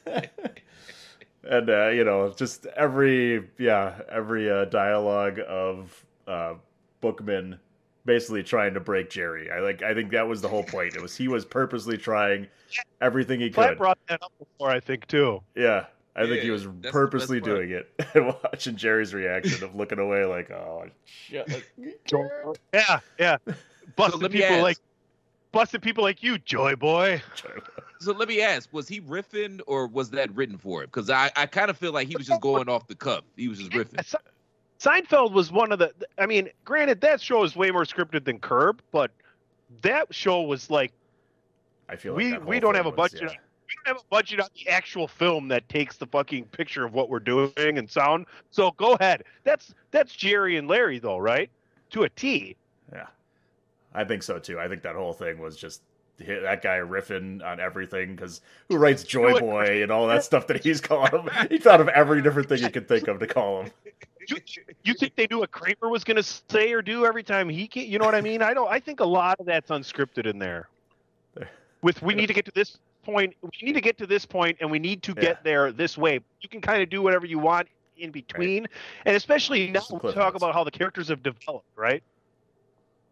[1.44, 6.54] and uh, you know, just every yeah, every uh, dialogue of uh,
[7.02, 7.60] Bookman
[8.06, 9.52] basically trying to break Jerry.
[9.52, 9.84] I like.
[9.84, 10.96] I think that was the whole point.
[10.96, 12.48] It was he was purposely trying
[13.02, 13.70] everything he could.
[13.70, 13.78] could.
[13.78, 15.42] brought that up before, I think, too.
[15.56, 15.86] Yeah,
[16.18, 20.50] I think he was purposely doing it and watching Jerry's reaction of looking away like,
[20.50, 21.64] oh shit.
[22.74, 23.38] Yeah, yeah.
[23.98, 24.64] Busting let me people ask.
[24.64, 24.78] like
[25.52, 27.22] busting people like you, Joy Boy.
[28.00, 30.88] So let me ask: Was he riffing, or was that written for him?
[30.88, 33.24] Because I, I kind of feel like he was just going off the cuff.
[33.36, 34.16] He was just riffing.
[34.80, 35.91] Seinfeld was one of the.
[36.20, 39.12] I mean, granted, that show is way more scripted than Curb, but
[39.82, 40.93] that show was like
[41.89, 43.22] I feel like we we don't thing have a was, budget.
[43.24, 43.38] yeah.
[43.68, 46.93] We don't have a budget on the actual film that takes the fucking picture of
[46.93, 48.28] what we're doing and sound.
[48.52, 49.24] So go ahead.
[49.43, 51.50] That's that's Jerry and Larry though, right?
[51.91, 52.56] To a T.
[53.98, 54.60] Yeah, I think so too.
[54.60, 55.82] I think that whole thing was just
[56.26, 60.48] hi- that guy riffing on everything because who writes Joy Boy and all that stuff
[60.48, 61.30] that he's calling him?
[61.50, 63.72] He thought of every different thing he could think of to call him.
[64.28, 64.38] You,
[64.84, 67.66] you think they knew what Kramer was going to say or do every time he?
[67.66, 68.41] Can, you know what I mean?
[68.41, 68.70] I don't.
[68.70, 70.68] I think a lot of that's unscripted in there.
[71.82, 73.36] With we need to get to this point.
[73.41, 75.22] We need to get to this point, and we need to Yeah.
[75.22, 76.20] get there this way.
[76.41, 77.68] You can kind of do whatever you want
[77.98, 78.68] in between,
[79.06, 80.36] and especially now we talk notes.
[80.36, 82.04] about how the characters have developed, right?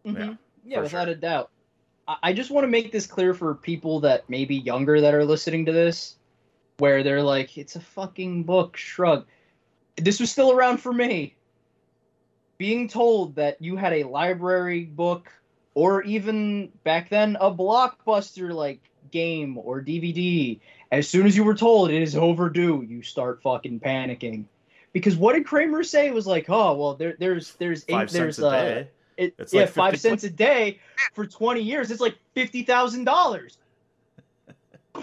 [0.04, 0.18] Mhm.
[0.18, 0.34] Yeah,
[0.74, 1.50] for without a doubt.
[2.08, 5.24] I- just want to make this clear for people that may be younger that are
[5.24, 6.16] listening to this,
[6.78, 9.26] where they're like, "It's a fucking book." Shrug.
[9.96, 11.34] This was still around for me.
[12.58, 15.32] Being told that you had a library book,
[15.74, 20.60] or even back then a blockbuster like game or DVD,
[20.92, 24.44] as soon as you were told it is overdue, you start fucking panicking.
[24.92, 26.06] Because what did Kramer say?
[26.06, 28.84] It was like, oh well, there, there's there's eight, Five there's uh.
[29.16, 30.78] It, It's yeah, like five cents a day
[31.14, 31.90] for 20 years.
[31.90, 33.58] It's like fifty thousand dollars.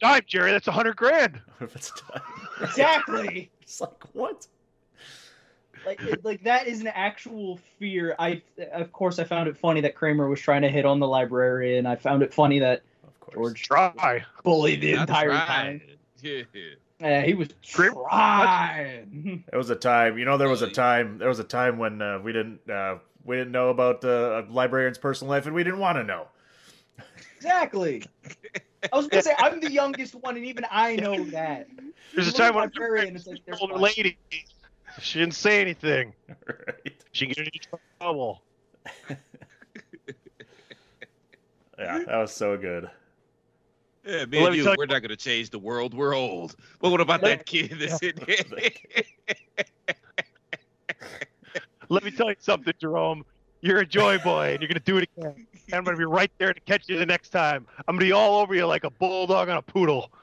[0.00, 0.50] Dime, Jerry.
[0.52, 1.40] That's a hundred grand.
[1.60, 2.22] If it's time.
[2.62, 3.50] Exactly.
[3.62, 4.46] It's like what?
[5.86, 8.16] like it- like that is an actual fear.
[8.18, 11.06] I of course I found it funny that Kramer was trying to hit on the
[11.06, 11.86] librarian.
[11.86, 12.82] I found it funny that
[13.32, 15.46] George try bullied the I entire tried.
[15.46, 15.80] time.
[16.22, 16.42] Yeah.
[17.00, 19.44] Yeah, he was trying.
[19.50, 22.02] There was a time, you know, there was a time, there was a time when
[22.02, 25.62] uh, we didn't, uh, we didn't know about uh, a librarian's personal life, and we
[25.64, 26.26] didn't want to know.
[27.36, 28.02] Exactly.
[28.92, 31.66] I was gonna say I'm the youngest one, and even I know that.
[32.14, 33.82] There's a You look time at when librarian, it's like they're older fine.
[33.82, 34.18] lady.
[35.00, 36.12] She didn't say anything.
[37.12, 37.68] She can get into
[38.00, 38.42] trouble.
[41.78, 42.90] Yeah, that was so good.
[44.04, 45.94] Yeah, me Well, and you, tell you- we're not gonna change the world.
[45.94, 46.54] We're old.
[46.78, 48.70] But what about that kid that's in there?
[51.90, 53.24] Let me tell you something, Jerome.
[53.60, 55.46] You're a joy boy, and you're gonna do it again.
[55.66, 57.66] And I'm gonna be right there to catch you the next time.
[57.86, 60.10] I'm gonna be all over you like a bulldog on a poodle.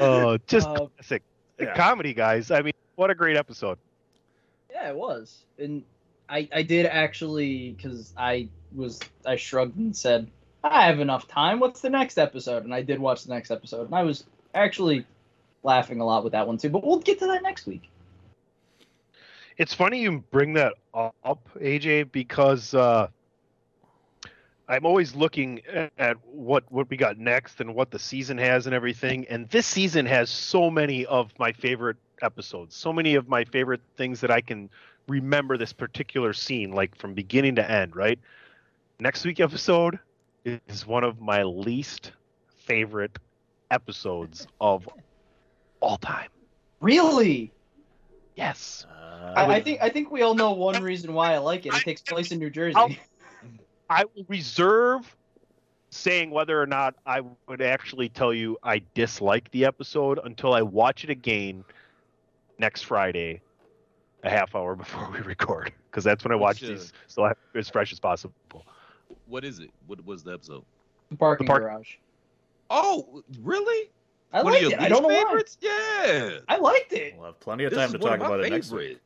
[0.00, 1.22] Oh, just Uh, classic
[1.58, 1.74] yeah.
[1.74, 2.50] comedy, guys.
[2.50, 3.78] I mean, what a great episode.
[4.70, 5.82] Yeah, it was, and
[6.28, 10.30] I I did actually because I was I shrugged and said
[10.64, 11.60] I have enough time.
[11.60, 12.64] What's the next episode?
[12.64, 15.04] And I did watch the next episode, and I was actually
[15.62, 16.70] laughing a lot with that one too.
[16.70, 17.90] But we'll get to that next week.
[19.56, 23.08] It's funny you bring that up, AJ, because uh,
[24.68, 25.60] I'm always looking
[25.98, 29.26] at what what we got next and what the season has and everything.
[29.28, 33.82] And this season has so many of my favorite episodes, so many of my favorite
[33.96, 34.70] things that I can
[35.08, 37.94] remember this particular scene, like from beginning to end.
[37.94, 38.18] Right.
[38.98, 39.98] Next week episode
[40.44, 42.12] is one of my least
[42.64, 43.18] favorite
[43.70, 44.88] episodes of
[45.80, 46.28] all time.
[46.80, 47.52] Really?
[48.36, 48.86] Yes.
[49.36, 51.74] I, I think I think we all know one reason why I like it.
[51.74, 52.98] It takes place in New Jersey.
[53.90, 55.16] I will reserve
[55.90, 60.62] saying whether or not I would actually tell you I dislike the episode until I
[60.62, 61.64] watch it again
[62.58, 63.40] next Friday,
[64.22, 67.24] a half hour before we record, because that's when I watch What's, uh, these so
[67.24, 68.34] I have it as fresh as possible.
[69.26, 69.70] what is it?
[69.86, 70.64] What was the episode?
[71.10, 71.96] The parking park- garage.
[72.70, 73.90] Oh, really?
[74.32, 74.84] I One liked of your it.
[74.84, 75.28] I don't know least why.
[75.30, 75.58] favorites?
[75.60, 76.38] Yeah.
[76.48, 77.14] I liked it.
[77.16, 78.98] We'll have plenty of time to talk of my about it next week.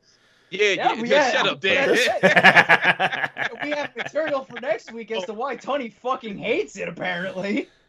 [0.51, 1.85] Yeah, Yeah, yeah, we- yeah, shut up, yeah,
[2.21, 3.49] Dan.
[3.63, 6.87] we have material for next week as to why Tony fucking hates it.
[6.87, 7.69] Apparently.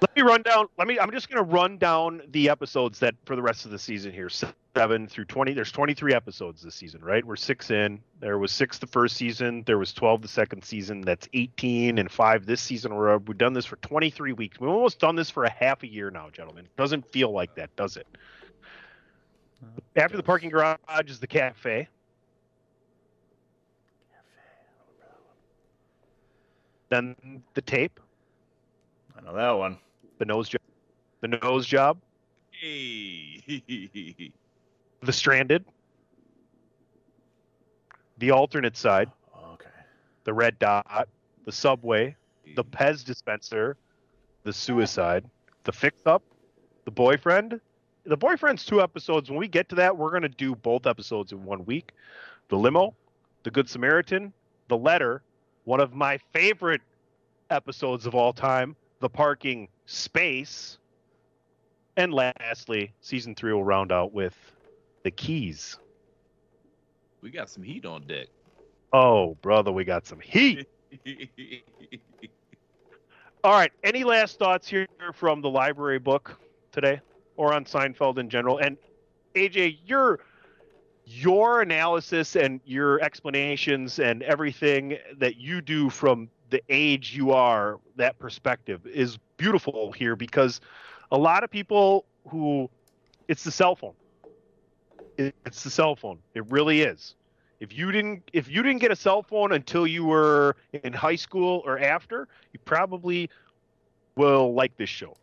[0.00, 0.66] Let me run down.
[0.78, 0.98] Let me.
[0.98, 4.12] I'm just going to run down the episodes that for the rest of the season
[4.12, 5.52] here, seven through twenty.
[5.52, 7.24] There's 23 episodes this season, right?
[7.24, 8.00] We're six in.
[8.20, 9.62] There was six the first season.
[9.66, 11.00] There was 12 the second season.
[11.02, 12.94] That's 18 and five this season.
[12.94, 14.60] We're, we've done this for 23 weeks.
[14.60, 16.68] We've almost done this for a half a year now, gentlemen.
[16.76, 18.06] Doesn't feel like that, does it?
[19.62, 21.88] Uh, After the parking garage is the cafe.
[26.88, 28.00] Then the tape,
[29.18, 29.78] I know that one.
[30.18, 30.60] the nose job,
[31.20, 31.98] the nose job,
[32.52, 33.42] Hey.
[35.02, 35.64] the stranded,
[38.18, 39.10] the alternate side,
[39.52, 39.68] Okay.
[40.24, 41.08] the red dot,
[41.44, 42.16] the subway,
[42.56, 43.76] the Pez dispenser,
[44.44, 45.24] the suicide,
[45.64, 46.22] the fix up,
[46.84, 47.60] the boyfriend.
[48.06, 49.28] The boyfriend's two episodes.
[49.28, 51.92] When we get to that, we're gonna do both episodes in one week.
[52.48, 52.94] The limo,
[53.42, 54.32] the Good Samaritan,
[54.68, 55.22] the letter,
[55.64, 56.80] one of my favorite
[57.50, 60.78] episodes of all time, the parking space,
[61.96, 64.36] and lastly, season three will round out with
[65.02, 65.78] the keys.
[67.20, 68.28] we got some heat on deck.
[68.92, 70.66] Oh, brother, we got some heat.
[73.44, 73.72] All right.
[73.84, 76.38] Any last thoughts here from the library book
[76.72, 77.00] today,
[77.36, 78.58] or on Seinfeld in general?
[78.58, 78.76] And
[79.34, 80.20] AJ, your
[81.04, 87.78] your analysis and your explanations and everything that you do from the age you are,
[87.96, 90.60] that perspective is beautiful here because
[91.10, 92.68] a lot of people who
[93.28, 93.94] it's the cell phone.
[95.16, 96.18] It's the cell phone.
[96.34, 97.14] It really is.
[97.60, 101.16] If you didn't if you didn't get a cell phone until you were in high
[101.16, 103.28] school or after, you probably
[104.16, 105.16] will like this show.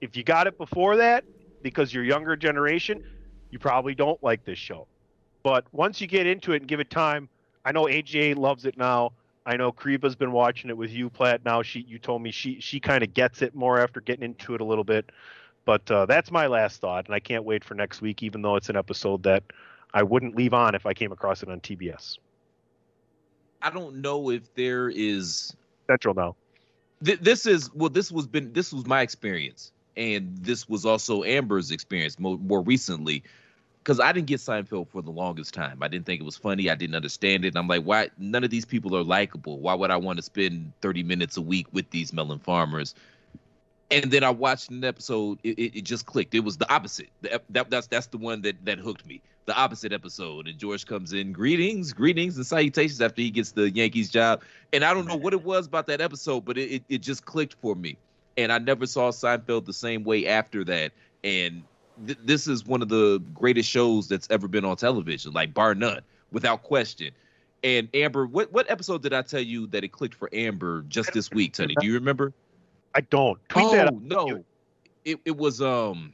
[0.00, 1.24] If you got it before that
[1.62, 3.02] because you're younger generation,
[3.50, 4.86] you probably don't like this show.
[5.42, 7.28] But once you get into it and give it time,
[7.64, 9.12] I know AJ loves it now.
[9.46, 11.44] I know Kreva's been watching it with you, Platt.
[11.44, 14.54] Now she you told me she she kind of gets it more after getting into
[14.54, 15.10] it a little bit.
[15.64, 18.56] But uh, that's my last thought, and I can't wait for next week, even though
[18.56, 19.44] it's an episode that
[19.94, 22.18] I wouldn't leave on if I came across it on TBS.
[23.62, 26.36] I don't know if there is Central now.
[27.04, 31.22] Th- this is well this was been this was my experience and this was also
[31.22, 33.22] amber's experience more, more recently
[33.84, 36.70] because i didn't get seinfeld for the longest time i didn't think it was funny
[36.70, 39.74] i didn't understand it and i'm like why none of these people are likable why
[39.74, 42.94] would i want to spend 30 minutes a week with these melon farmers
[43.90, 45.38] and then I watched an episode.
[45.42, 46.34] It, it, it just clicked.
[46.34, 47.08] It was the opposite.
[47.20, 49.20] The, that, that's that's the one that that hooked me.
[49.46, 53.70] The opposite episode, and George comes in, greetings, greetings, and salutations after he gets the
[53.70, 54.42] Yankees job.
[54.72, 57.26] And I don't know what it was about that episode, but it, it, it just
[57.26, 57.98] clicked for me.
[58.38, 60.92] And I never saw Seinfeld the same way after that.
[61.22, 61.62] And
[62.06, 65.74] th- this is one of the greatest shows that's ever been on television, like bar
[65.74, 66.00] none,
[66.32, 67.10] without question.
[67.62, 71.12] And Amber, what what episode did I tell you that it clicked for Amber just
[71.12, 71.74] this week, Tony?
[71.80, 72.32] Do you remember?
[72.94, 73.38] I don't.
[73.48, 74.44] Tweet oh that no,
[75.04, 76.12] it it was um,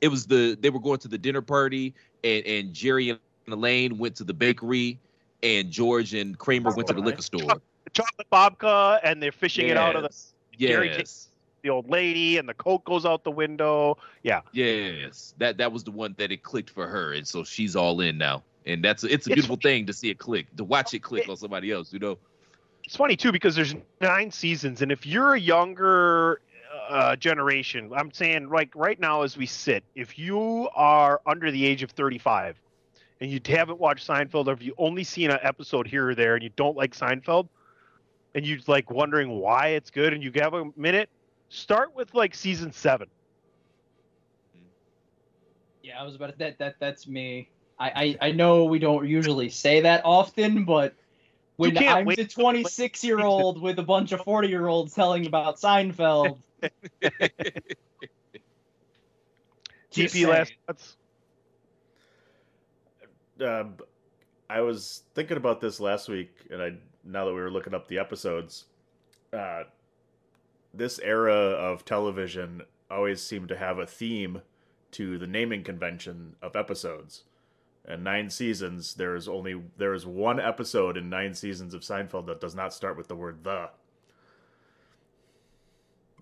[0.00, 3.98] it was the they were going to the dinner party and and Jerry and Elaine
[3.98, 4.98] went to the bakery
[5.42, 7.60] and George and Kramer went to the liquor store.
[7.92, 10.16] Chocolate babka, and they're fishing it out of the.
[10.56, 10.70] Yes.
[10.70, 11.29] Jerry takes
[11.62, 13.98] the old lady, and the coat goes out the window.
[14.22, 14.40] Yeah.
[14.52, 18.00] Yes, that that was the one that it clicked for her, and so she's all
[18.00, 18.42] in now.
[18.66, 21.36] And that's it's a beautiful thing to see it click, to watch it click on
[21.36, 21.92] somebody else.
[21.92, 22.18] You know.
[22.84, 26.40] It's funny too because there's nine seasons, and if you're a younger
[26.88, 31.64] uh, generation, I'm saying like right now as we sit, if you are under the
[31.64, 32.60] age of 35
[33.20, 36.34] and you haven't watched Seinfeld, or if you only seen an episode here or there
[36.34, 37.48] and you don't like Seinfeld,
[38.34, 41.10] and you're like wondering why it's good, and you have a minute,
[41.50, 43.08] start with like season seven.
[45.82, 46.58] Yeah, I was about to, that.
[46.58, 47.50] That that's me.
[47.78, 50.94] I, I I know we don't usually say that often, but
[51.56, 54.94] when can't I'm wait the 26 year old with a bunch of 40 year olds
[54.94, 56.42] telling about Seinfeld,
[59.92, 60.56] Just TP last saying.
[60.66, 60.96] thoughts.
[63.40, 63.84] uh, b-
[64.48, 66.72] I was thinking about this last week, and I
[67.04, 68.66] now that we were looking up the episodes,
[69.32, 69.64] uh,
[70.72, 74.42] this era of television always seemed to have a theme
[74.92, 77.24] to the naming convention of episodes.
[77.84, 82.26] And nine seasons, there is only there is one episode in nine seasons of Seinfeld
[82.26, 83.70] that does not start with the word the.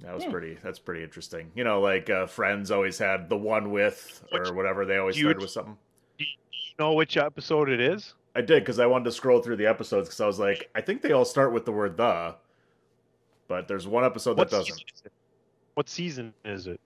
[0.03, 0.31] That was Hmm.
[0.31, 0.59] pretty.
[0.63, 1.51] That's pretty interesting.
[1.57, 4.85] You know, like uh, Friends always had the one with or whatever.
[4.87, 5.77] They always started with something.
[6.19, 8.15] Do you know which episode it is?
[8.37, 10.81] I did because I wanted to scroll through the episodes because I was like, I
[10.81, 12.37] think they all start with the word the,
[13.49, 14.75] but there's one episode What that doesn't.
[14.79, 15.11] season?
[15.75, 16.81] What season is it?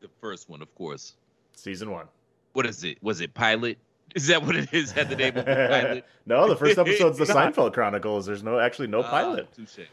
[0.00, 1.14] The first one, of course.
[1.54, 2.06] Season one.
[2.52, 3.02] What is it?
[3.02, 3.78] Was it pilot?
[4.14, 4.92] Is that what it is?
[4.92, 6.04] Had the name of the pilot?
[6.26, 8.26] no, the first episode's the Seinfeld Chronicles.
[8.26, 9.52] There's no actually no Ah, pilot.
[9.52, 9.86] touche.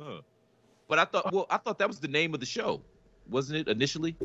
[0.00, 0.20] Huh.
[0.88, 2.80] But I thought, well, I thought that was the name of the show,
[3.28, 4.16] wasn't it initially?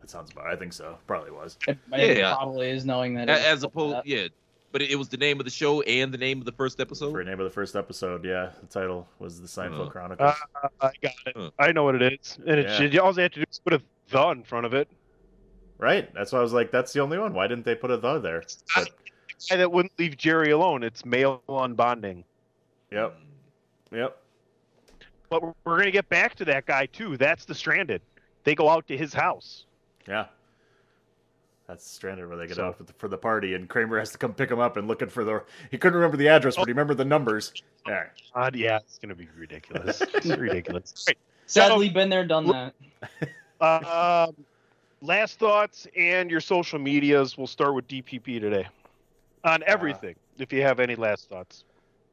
[0.00, 0.46] That sounds about.
[0.48, 0.98] I think so.
[1.06, 1.56] Probably was.
[1.66, 2.34] it, it Yeah.
[2.34, 3.28] probably is knowing that.
[3.30, 4.06] A- As called opposed, that.
[4.06, 4.28] yeah.
[4.70, 6.78] But it, it was the name of the show and the name of the first
[6.80, 7.10] episode.
[7.12, 9.90] For name of the first episode, yeah, the title was the Seinfeld Huh.
[9.90, 10.34] Chronicles.
[10.62, 11.34] Uh, I got it.
[11.36, 11.50] Huh.
[11.58, 13.00] I know what it is, and it's Yeah.
[13.00, 14.88] all they have to do is put a the in front of it.
[15.78, 16.12] right.
[16.14, 17.32] That's why I was like, that's the only one.
[17.34, 18.42] Why didn't they put a the there?
[18.74, 18.90] But,
[19.50, 20.82] And that wouldn't leave Jerry alone.
[20.82, 22.24] It's male unbonding.
[22.90, 23.16] yep.
[23.92, 24.16] Yep.
[25.30, 27.16] But we're we're gonna get back to that guy too.
[27.16, 28.00] That's the stranded.
[28.44, 29.66] They go out to his house.
[30.06, 30.26] Yeah.
[31.68, 34.10] That's stranded where they get So- out for the, for the party, and Kramer has
[34.12, 35.42] to come pick him up and looking for the.
[35.70, 37.52] He couldn't remember the address, but he remembered the numbers.
[37.86, 38.08] All right.
[38.34, 40.00] God, yeah, it's gonna be ridiculous.
[40.14, 41.04] it's ridiculous.
[41.06, 41.18] All right.
[41.46, 42.74] Sadly, been there, done that.
[43.60, 44.36] Um,
[45.02, 47.36] last thoughts and your social medias.
[47.36, 48.68] We'll start with DPP today
[49.42, 50.14] on everything.
[50.38, 51.64] if you have any last thoughts.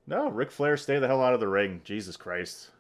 [0.08, 1.82] No, Ric Flair, stay the hell out of the ring.
[1.84, 2.72] Jesus Christ.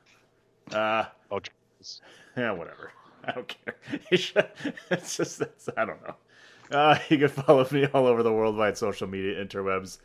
[0.71, 1.39] Uh, oh,
[1.79, 2.01] Jesus.
[2.35, 2.91] yeah, whatever.
[3.23, 3.75] I don't care.
[4.09, 6.15] It's just, it's, I don't know.
[6.71, 9.99] Uh, you can follow me all over the worldwide social media interwebs.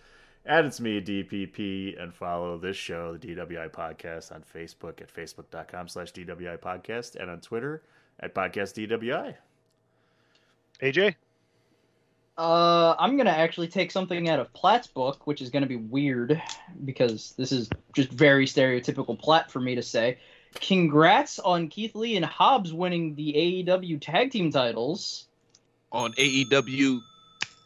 [0.45, 5.89] And it's me, DPP, and follow this show, the DWI Podcast, on Facebook at facebook.com
[5.89, 7.83] slash DWI Podcast and on Twitter
[8.21, 9.35] at Podcast DWI.
[10.83, 11.15] AJ?
[12.39, 16.41] Uh, I'm gonna actually take something out of Platt's book, which is gonna be weird
[16.87, 20.17] because this is just very stereotypical Platt for me to say.
[20.55, 23.35] Congrats on Keith Lee and Hobbs winning the
[23.67, 25.27] AEW tag team titles.
[25.93, 27.01] On AEW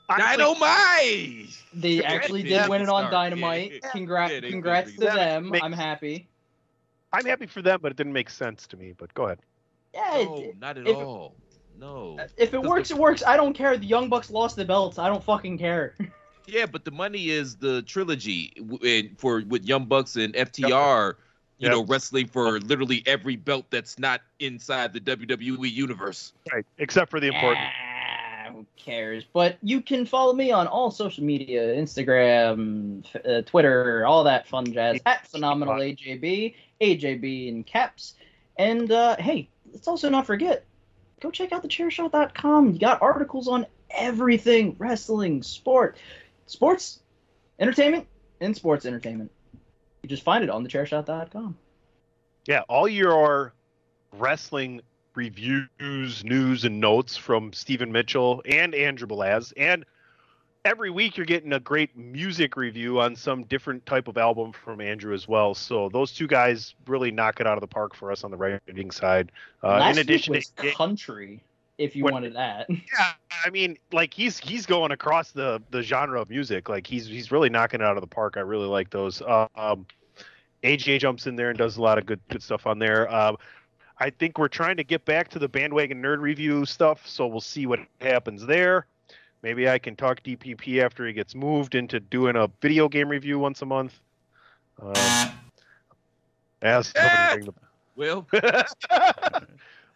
[0.08, 1.48] Dynamite.
[1.74, 3.72] They Yeah, actually they did did win it on Dynamite.
[3.82, 3.90] yeah.
[3.90, 5.50] Congrats, Yeah, congrats to them.
[5.50, 6.28] Makes- I'm happy.
[7.12, 8.92] I'm happy for them, but it didn't make sense to me.
[8.96, 9.38] But go ahead.
[9.92, 11.34] Yeah, it- No, not at if- all.
[11.78, 12.18] No.
[12.36, 13.22] If it works, it works.
[13.26, 13.76] I don't care.
[13.76, 14.98] The Young Bucks lost the belts.
[14.98, 15.94] I don't fucking care.
[16.46, 18.52] Yeah, but the money is the trilogy
[18.86, 21.14] and for with Young Bucks and FTR,
[21.56, 21.72] you Yep.
[21.72, 26.34] know, wrestling for literally every belt that's not inside the WWE universe.
[26.52, 27.64] Right, except for the important.
[27.66, 27.72] Ah.
[28.76, 29.24] Cares?
[29.24, 34.72] But you can follow me on all social media Instagram, uh, Twitter, all that fun
[34.72, 38.14] jazz at phenomenal AJB, AJB in caps.
[38.56, 40.64] And uh, hey, let's also not forget
[41.20, 42.72] go check out the thechairshot.com.
[42.72, 45.96] You got articles on everything wrestling, sport,
[46.46, 47.00] sports,
[47.58, 48.06] entertainment,
[48.40, 49.30] and sports entertainment.
[50.02, 51.56] You just find it on the thechairshot.com.
[52.46, 53.54] Yeah, all your
[54.12, 54.82] wrestling
[55.16, 59.52] reviews, news, and notes from Stephen Mitchell and Andrew Belaz.
[59.56, 59.84] And
[60.64, 64.80] every week you're getting a great music review on some different type of album from
[64.80, 65.54] Andrew as well.
[65.54, 68.36] So those two guys really knock it out of the park for us on the
[68.36, 69.30] writing side.
[69.62, 71.42] Uh, Last in addition week to country,
[71.78, 72.66] if you What- wanted that.
[72.70, 73.12] yeah,
[73.44, 76.68] I mean, like he's he's going across the the genre of music.
[76.68, 78.36] Like he's he's really knocking it out of the park.
[78.36, 79.20] I really like those.
[79.20, 79.86] Uh, um,
[80.62, 83.12] AJ jumps in there and does a lot of good good stuff on there.
[83.14, 83.36] Um,
[83.98, 87.40] I think we're trying to get back to the bandwagon nerd review stuff, so we'll
[87.40, 88.86] see what happens there.
[89.42, 93.38] Maybe I can talk DPP after he gets moved into doing a video game review
[93.38, 94.00] once a month.
[94.80, 94.94] Um,
[96.62, 97.54] as somebody bring
[97.94, 98.66] Well, the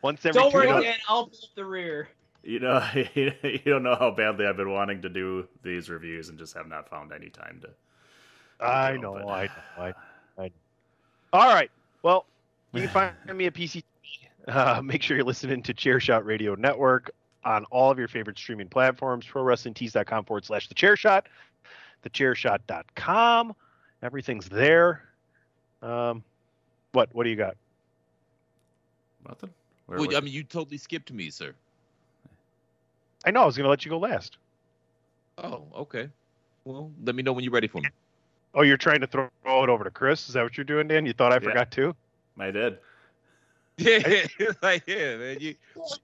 [0.03, 0.85] once every Don't worry, months.
[0.85, 0.97] Dan.
[1.09, 2.09] I'll pull the rear.
[2.45, 3.33] You know, you
[3.65, 6.89] don't know how badly I've been wanting to do these reviews and just have not
[6.89, 8.65] found any time to.
[8.65, 9.29] I know, I know,
[9.79, 10.49] I, I know.
[11.33, 11.71] All right.
[12.03, 12.27] Well,
[12.73, 13.83] you can find me at PC.
[14.47, 17.11] Uh, make sure you're listening to Chairshot Radio Network
[17.45, 21.23] on all of your favorite streaming platforms, prowrestlingtees.com forward slash the chairshot,
[22.05, 23.55] thechairshot.com.
[24.03, 25.03] Everything's there.
[25.83, 26.23] Um,
[26.93, 27.57] what, what do you got?
[29.27, 29.51] Nothing.
[29.87, 31.53] well, I mean, you totally skipped me, sir.
[33.25, 34.39] I know I was going to let you go last.
[35.39, 36.09] Oh, okay.
[36.65, 37.89] Well, let me know when you're ready for me.
[38.55, 40.29] Oh, you're trying to throw it over to Chris?
[40.29, 41.07] Is that what you're doing, Dan?
[41.07, 41.41] You thought I Yeah.
[41.41, 41.95] forgot too?
[42.41, 42.79] I did.
[43.79, 44.27] Yeah,
[44.63, 45.37] like yeah, man.
[45.39, 45.55] You,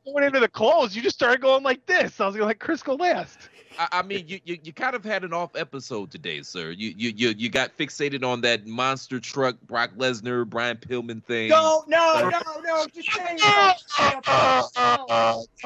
[0.05, 2.21] Going into the close, you just started going like this.
[2.21, 3.49] I was going to let Chris go last.
[3.79, 6.71] I, I mean, you, you you kind of had an off episode today, sir.
[6.71, 11.49] You you you you got fixated on that monster truck, Brock Lesnar, Brian Pillman thing.
[11.49, 12.87] No, no, no, no.
[12.95, 13.65] Just say it.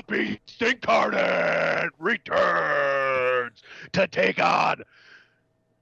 [0.06, 3.62] Beast Incarnate returns
[3.92, 4.82] to take on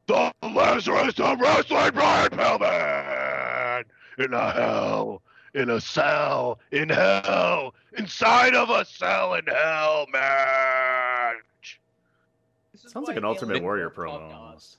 [0.07, 3.16] the Lazarus of Wrestling, Brian Pillman,
[4.19, 5.23] in a hell,
[5.55, 11.81] in a cell, in hell, inside of a cell in hell match.
[12.75, 14.77] Sounds like an Ultimate Warrior promo almost.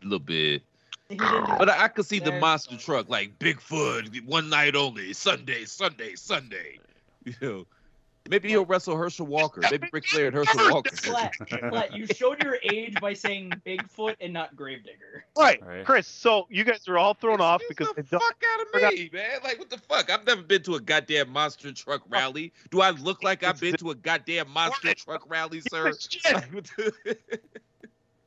[0.00, 0.62] A little bit.
[1.08, 6.14] But I, I could see the monster truck like Bigfoot, one night only, Sunday, Sunday,
[6.14, 6.78] Sunday.
[7.24, 7.66] You know,
[8.28, 9.60] maybe he'll wrestle Herschel Walker.
[9.70, 10.94] Maybe Ric Flair and Herschel Walker.
[10.96, 11.96] Flat, flat.
[11.96, 15.24] You showed your age by saying Bigfoot and not Gravedigger.
[15.36, 15.84] Right, Right.
[15.84, 16.06] Chris.
[16.06, 19.38] So you guys are all thrown off because the fuck out of me, man.
[19.44, 20.10] Like, what the fuck?
[20.10, 22.52] I've never been to a goddamn monster truck rally.
[22.70, 25.92] Do I look like I've been to a goddamn monster truck rally, sir?
[25.98, 26.32] Shit.
[26.34, 27.18] Like, what the-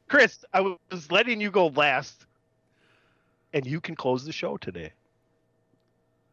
[0.07, 2.25] Chris, I was letting you go last,
[3.53, 4.91] and you can close the show today.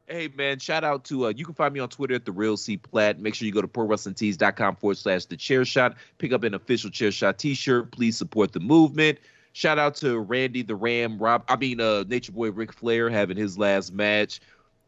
[0.09, 2.57] Hey man, shout out to uh you can find me on Twitter at the real
[2.57, 3.21] C Platt.
[3.21, 5.97] Make sure you go to prowrestlingtees.com forward slash the chair shot.
[6.19, 7.93] Pick up an official chair shot t-shirt.
[7.93, 9.19] Please support the movement.
[9.53, 13.37] Shout out to Randy the Ram, Rob I mean uh Nature Boy Ric Flair having
[13.37, 14.41] his last match.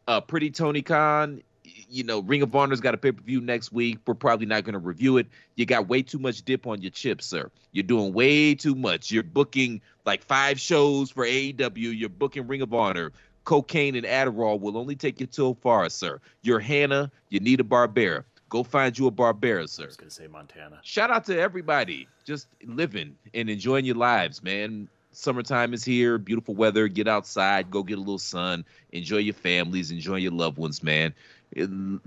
[0.07, 1.41] Uh Pretty Tony Khan,
[1.89, 3.99] you know, Ring of Honor's got a pay-per-view next week.
[4.05, 5.27] We're probably not gonna review it.
[5.55, 7.49] You got way too much dip on your chips, sir.
[7.71, 9.11] You're doing way too much.
[9.11, 11.97] You're booking like five shows for AEW.
[11.97, 13.13] You're booking Ring of Honor
[13.45, 16.19] cocaine and Adderall will only take you so far, sir.
[16.41, 18.25] You're Hannah, you need a Barbera.
[18.49, 19.85] Go find you a Barbera, I sir.
[19.85, 20.79] was gonna say Montana.
[20.83, 24.89] Shout out to everybody just living and enjoying your lives, man.
[25.11, 26.89] Summertime is here, beautiful weather.
[26.89, 31.13] Get outside, go get a little sun, enjoy your families, enjoy your loved ones, man.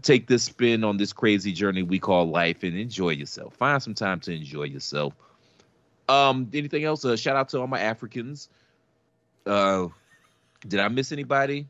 [0.02, 3.54] Take this spin on this crazy journey we call life and enjoy yourself.
[3.54, 5.14] Find some time to enjoy yourself.
[6.08, 7.04] Um, anything else?
[7.04, 8.48] Uh, shout out to all my Africans.
[9.46, 9.88] Uh,
[10.66, 11.66] did I miss anybody?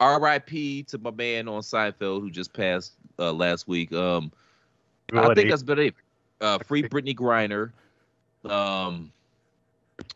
[0.00, 0.82] R.I.P.
[0.84, 3.92] to my man on Seinfeld who just passed uh, last week.
[3.92, 4.32] Um,
[5.12, 5.94] I think that's about it.
[6.40, 7.70] Uh, free Brittney Griner.
[8.50, 9.12] Um,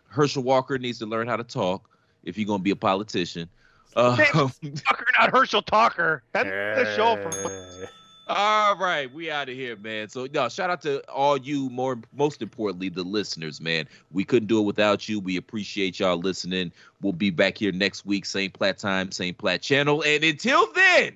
[0.09, 1.89] Herschel Walker needs to learn how to talk
[2.25, 3.49] if you're gonna be a politician.
[3.95, 6.23] Uh, Tucker, not Herschel Talker.
[6.33, 7.89] That's the show for.
[8.29, 10.09] All right, we out of here, man.
[10.09, 11.71] So, no, shout out to all you.
[11.71, 13.87] More, most importantly, the listeners, man.
[14.11, 15.21] We couldn't do it without you.
[15.21, 16.73] We appreciate y'all listening.
[17.01, 20.03] We'll be back here next week, same plat time, same plat channel.
[20.03, 21.15] And until then,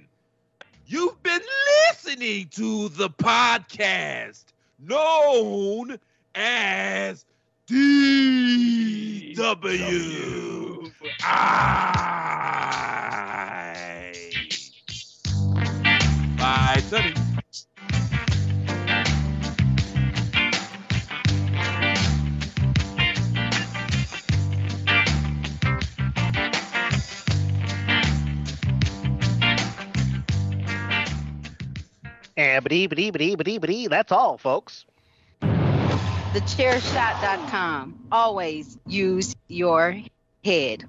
[0.86, 1.42] you've been
[1.88, 4.44] listening to the podcast
[4.78, 5.98] known
[6.36, 7.24] as
[7.66, 8.30] DW.
[16.90, 17.14] Bye, Sonny.
[32.36, 34.84] Abity, That's all, folks.
[36.32, 37.98] TheChairShot.com.
[38.10, 39.96] Always use your
[40.44, 40.84] head.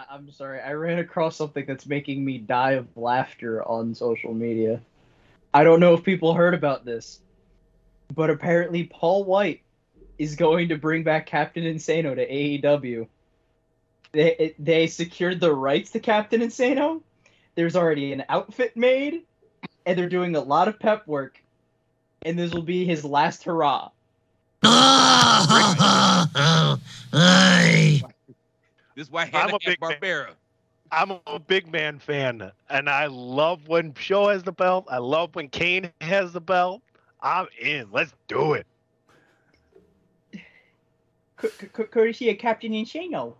[0.00, 0.60] I- I'm sorry.
[0.60, 4.80] I ran across something that's making me die of laughter on social media.
[5.52, 7.20] I don't know if people heard about this,
[8.14, 9.62] but apparently Paul White
[10.18, 13.08] is going to bring back Captain Insano to AEW.
[14.12, 17.02] They they secured the rights to Captain Insano.
[17.54, 19.22] There's already an outfit made,
[19.84, 21.42] and they're doing a lot of pep work.
[22.22, 23.90] And this will be his last hurrah.
[29.00, 29.96] This is why I'm a big man.
[29.98, 30.34] Barbera.
[30.92, 34.88] I'm a big man fan, and I love when Show has the belt.
[34.90, 36.82] I love when Kane has the belt.
[37.22, 37.90] I'm in.
[37.90, 38.66] Let's do it.
[41.40, 43.39] C- c- courtesy of Captain Insano.